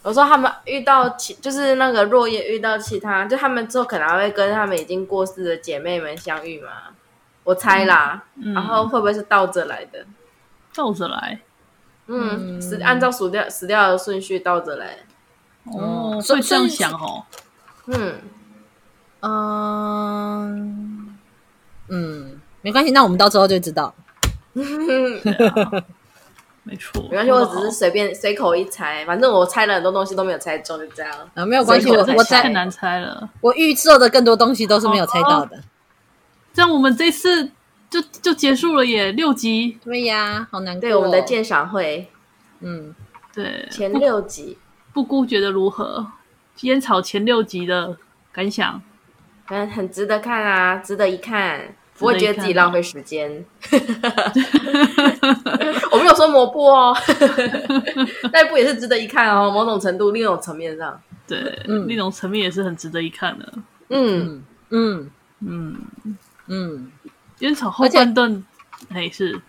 [0.02, 6.69] 我说他们遇到其，就是那个若叶遇到其他，就他们之后可能还会跟他们已经过世的姐妹们相遇嘛？
[7.43, 10.06] 我猜啦，嗯、然后会不会是倒着来的？
[10.73, 11.39] 倒着来，
[12.07, 14.97] 嗯，是按照死掉死掉的顺序倒着来。
[15.65, 17.26] 哦，所以这样想哦，
[17.88, 18.22] 嗯，
[19.22, 21.05] 嗯。
[21.90, 23.94] 嗯，没关系，那我们到时候就知道。
[26.68, 31.14] 没错，没关系，我只是随便随口一猜，反正我猜了很多东西都没有猜中，就这样。
[31.36, 33.30] 啊，没有关系，我我猜太难猜了。
[33.41, 35.62] 我预测的更多东西都是没有猜到的。
[36.53, 37.52] 这样我们这次
[37.90, 39.78] 就就结束了耶，六集。
[39.84, 40.82] 对呀，好难过。
[40.82, 42.10] 对我们的鉴赏会，
[42.62, 42.95] 嗯，
[43.32, 44.57] 对，前六集，
[44.91, 46.07] 布菇觉得如何？
[46.62, 47.98] 烟草前六集的
[48.32, 48.82] 感想？
[49.50, 51.62] 嗯，很值得看啊，值得一看，
[51.98, 53.46] 不会觉得自己浪费时间。
[55.92, 56.96] 我没有说魔布哦，
[58.34, 63.54] 那一部也是值得一看哦，某种程度，另一种层面上，对，嗯、另一种层面也是很值得一看的。
[63.90, 64.44] 嗯。
[64.70, 65.10] 嗯
[65.42, 65.76] 嗯。
[66.48, 66.92] 嗯，
[67.40, 68.44] 烟草后半段
[68.90, 69.40] 还是。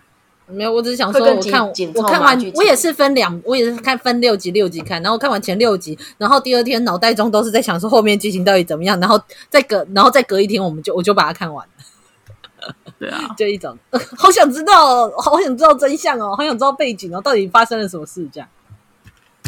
[0.49, 12.73] 没有，我只是想说，我看我看完，我也是分两，我也是看分六集六集看，然后看完前六集，然后第二天脑袋中都是在想说后面剧情到底怎么样，然后再隔，然后再隔一天，我们就我就把它看完了。
[12.97, 18.47] 对啊， 就一种、呃、好想知道，好想知道真相哦，好想知道背景哦，到底发生了什么事这样。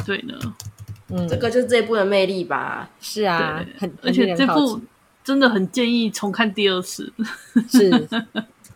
[0.05, 0.33] 对呢，
[1.07, 2.89] 嗯，这个就是这一部的魅力吧？
[2.99, 4.81] 是啊，很而且这部
[5.23, 7.13] 真的很建议重看第二次。
[7.69, 8.07] 是，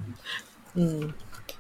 [0.76, 1.14] 嗯。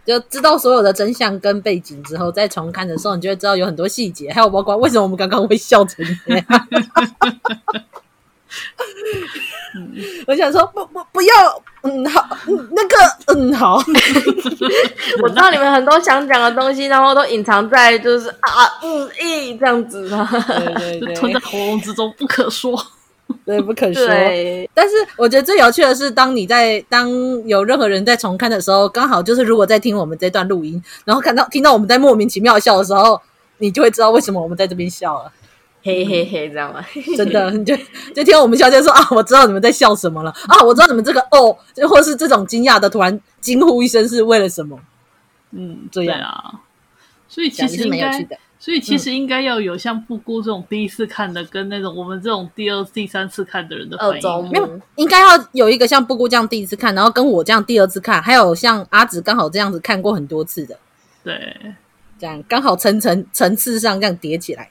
[0.05, 6.45] 就知道所有的真相跟背景之后，再重看的时候，你就会知道有很多细节，还有包括为什么我们刚刚会笑成这样。
[10.27, 12.95] 我想说，不不不要，嗯好，那个
[13.33, 13.81] 嗯好。
[15.23, 20.27] 我知道你们很多想讲的东西，然后都隐藏在就是啊嗯咦这样子的，
[20.77, 22.79] 对对对，吞 在喉咙之中不可说。
[23.45, 24.05] 对，不可说。
[24.73, 27.09] 但是我觉得最有趣的是，当你在当
[27.45, 33.21] 有任何人在重看的时候，刚好就是如果在听我们这段录音，然后看到听到我们在莫名其妙笑的时候，
[33.57, 35.31] 你就会知道为什么我们在这边笑了。
[35.83, 36.85] 嘿嘿嘿，知道吗？
[37.17, 37.75] 真的，你就
[38.15, 44.79] 就听我们笑，就说啊，我知道你们在笑什么了啊，我知道你们这个哦，就或是这种惊讶的突然惊呼一声是为了什么？
[45.51, 46.61] 嗯，这样啊。
[47.27, 48.25] 所以其实应该，
[48.63, 54.49] 所以其实应该要有像布姑这种第一次看的，嗯、跟那种我们这种第二、第三次看的人的反应。
[54.49, 60.79] 没有，应该要有一个像布姑这样第一次看，然后跟我这样第二次看，还有像阿紫刚好这样子看过很多次的。
[61.25, 61.57] 对，
[62.17, 64.69] 这样刚好层层层次上这样叠起来。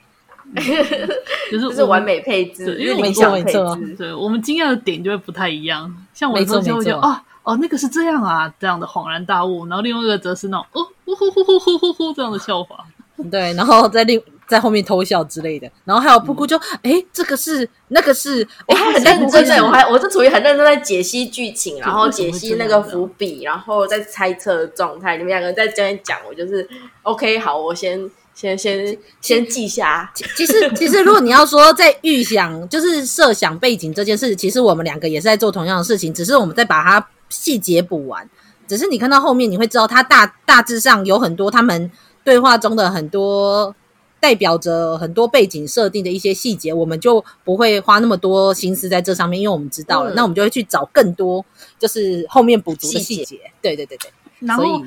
[1.51, 5.95] 就是是完美配置，因为没错没错，对我们惊讶的点就会不太一样。
[6.15, 12.87] 像我之前就会觉得啊哦那个是这样啊这样的恍然大悟，然后另外一个则是那种哦呼呼呼呼呼呼呼这样的笑法，
[13.31, 25.17] 对，然后在另在后面偷笑之类的，然后还有布姑就哎这个是那个是，我还很认真的，我还我是处于很认真在解析剧情，然后解析那个伏笔，然后在猜测的状态。
[25.17, 26.69] 你们两个人在这边讲，我就是
[27.03, 28.11] OK 好，我先。
[28.35, 30.11] 先先先记下。
[30.35, 38.27] 其实其实，如果你要说在预想，就是设想背景这件事，其实我们两个也是在做同样的事情，只是我们在把它细节补完。
[38.67, 41.91] 只是你看到后面，你会知道它大大致上有很多他们
[42.25, 43.75] 对话中的很多
[44.21, 51.45] 代表着很多背景设定的一些细节，我们就不会花那么多心思在这上面，因为我们知道了，嗯、那我们就会去找更多
[51.79, 53.25] 就是后面补足的细节。
[53.25, 54.11] 细节对对对对。
[54.41, 54.83] 然后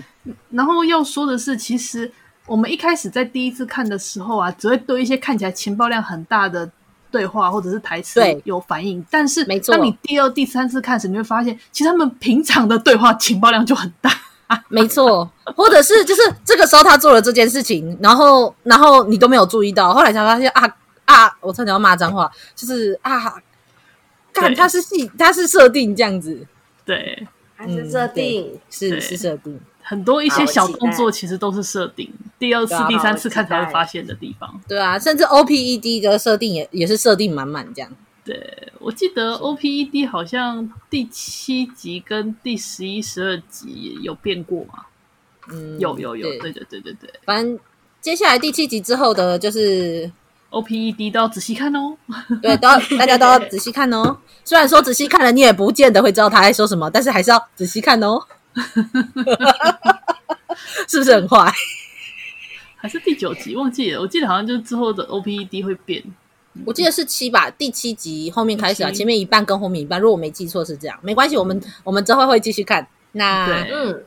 [0.50, 2.12] 然后要说的是，其实。
[2.48, 6.72] 我们一开始在第一次看的时候啊，只会对一些看起来情报量很大的
[7.10, 9.04] 对话或者是台词有反应。
[9.10, 14.12] 但是，当你第二、第三次看时，你会发现，其实他们平常的对话情报量就很大。
[14.70, 20.76] 没错，或者是就是这个时候他做了这件事情，然后然后你都没有注意到，后来才发现啊
[21.06, 21.38] 啊！
[21.42, 23.36] 我差点要骂脏话，就是啊，
[24.34, 26.46] 看他是戏，他是设定这样子，
[26.84, 29.60] 对，还是设定，嗯、是是设定。
[29.88, 34.60] 很多一些小动作其实都是设定，第二次、第三次看才会发现的地方。
[34.68, 37.92] 对啊，甚至 OPED 的设定也也是设定满满这样。
[38.26, 44.86] 对，我记得 OPED 好像第七集跟第十一、十二集有变过嘛？
[45.52, 47.14] 嗯，有有有，对对对对对。
[47.24, 47.60] 反正
[48.02, 50.12] 接下来第七集之后的，就是
[50.50, 51.96] OPED 都要仔细看哦。
[52.42, 54.18] 对，都要大家都要仔细看哦。
[54.44, 58.20] 虽然说仔细看了，你也不见得会知道他在说什么，但是还是要仔细看哦。
[60.88, 61.54] 是不是很坏？
[62.78, 64.02] 还是第九集忘记了？
[64.02, 66.04] 我记得好像就是之后的 O P E D 会变。
[66.64, 70.98] 我记得是七吧，第七集后面开始啊，前面一半跟后面一半，如果我没记错是这样。
[71.02, 72.88] 没关系，我们我们之后会继续看。
[73.12, 74.04] 那嗯，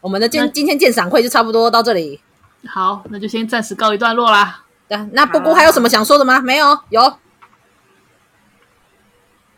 [0.00, 2.20] 我们的今今天鉴赏会就差不多到这里。
[2.66, 4.64] 好，那就先暂时告一段落啦。
[5.12, 6.40] 那布姑还有什么想说的吗？
[6.40, 7.14] 没有，有。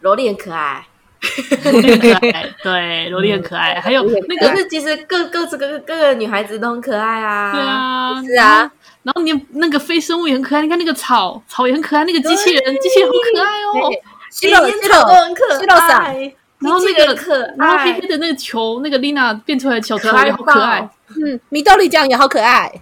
[0.01, 0.87] 萝莉很可爱。
[2.63, 3.81] 对，萝莉很可爱。
[3.81, 7.53] 还有那个，是其实各各自各个各个女孩子都很可爱啊。
[7.53, 8.71] 对啊，是啊。
[9.05, 13.91] 然后你那个非生物也很可爱，你看那个草草也很可爱，那个机器人机器人好可爱哦。
[14.31, 16.35] 西洛西洛都很可爱。
[16.59, 20.89] 然后那个，然后黑黑的那个球，那个丽娜变出来的小球也好可爱。
[21.09, 22.73] 嗯，米豆里酱也好可爱。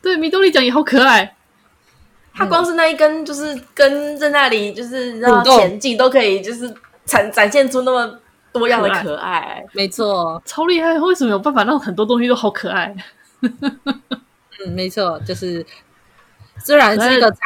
[0.00, 1.34] 对，米豆里酱也好可爱。
[2.34, 6.72] 它光是那一根，就是根在那里，就是让前进都可以，就是。
[7.04, 8.16] 展展现出那么
[8.52, 10.96] 多样的可爱，没错，超厉害！
[11.00, 12.94] 为什么有办法让很多东西都好可爱？
[14.64, 15.64] 嗯，没错，就是
[16.58, 17.38] 虽然是一个残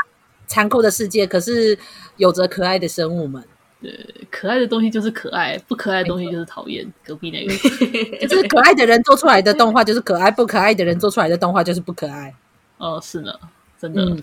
[0.46, 1.78] 残酷的世界，可是
[2.16, 3.42] 有着可爱的生物们。
[3.82, 3.92] 对，
[4.30, 6.90] 可爱的东西就是可爱，不可爱的东西就是讨厌。
[7.04, 7.52] 隔壁那个，
[8.26, 12.34] 就是可爱的人做出来的动画就是可爱，不可爱的人做出来的动画就是不可爱。
[12.78, 13.32] 哦，是呢，
[13.78, 14.22] 真的，嗯、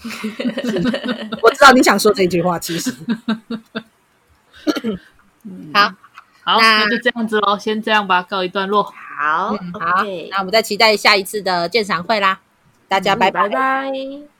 [1.42, 2.94] 我知道你想说这句话，其实。
[5.44, 5.94] 嗯、好，
[6.44, 8.84] 好，那，那就这样子喽，先这样吧，告一段落。
[8.84, 10.30] 好，嗯、好，Okay.
[10.32, 12.40] 那我们再期待下一次的鉴赏会啦，
[12.94, 14.33] 大家拜拜。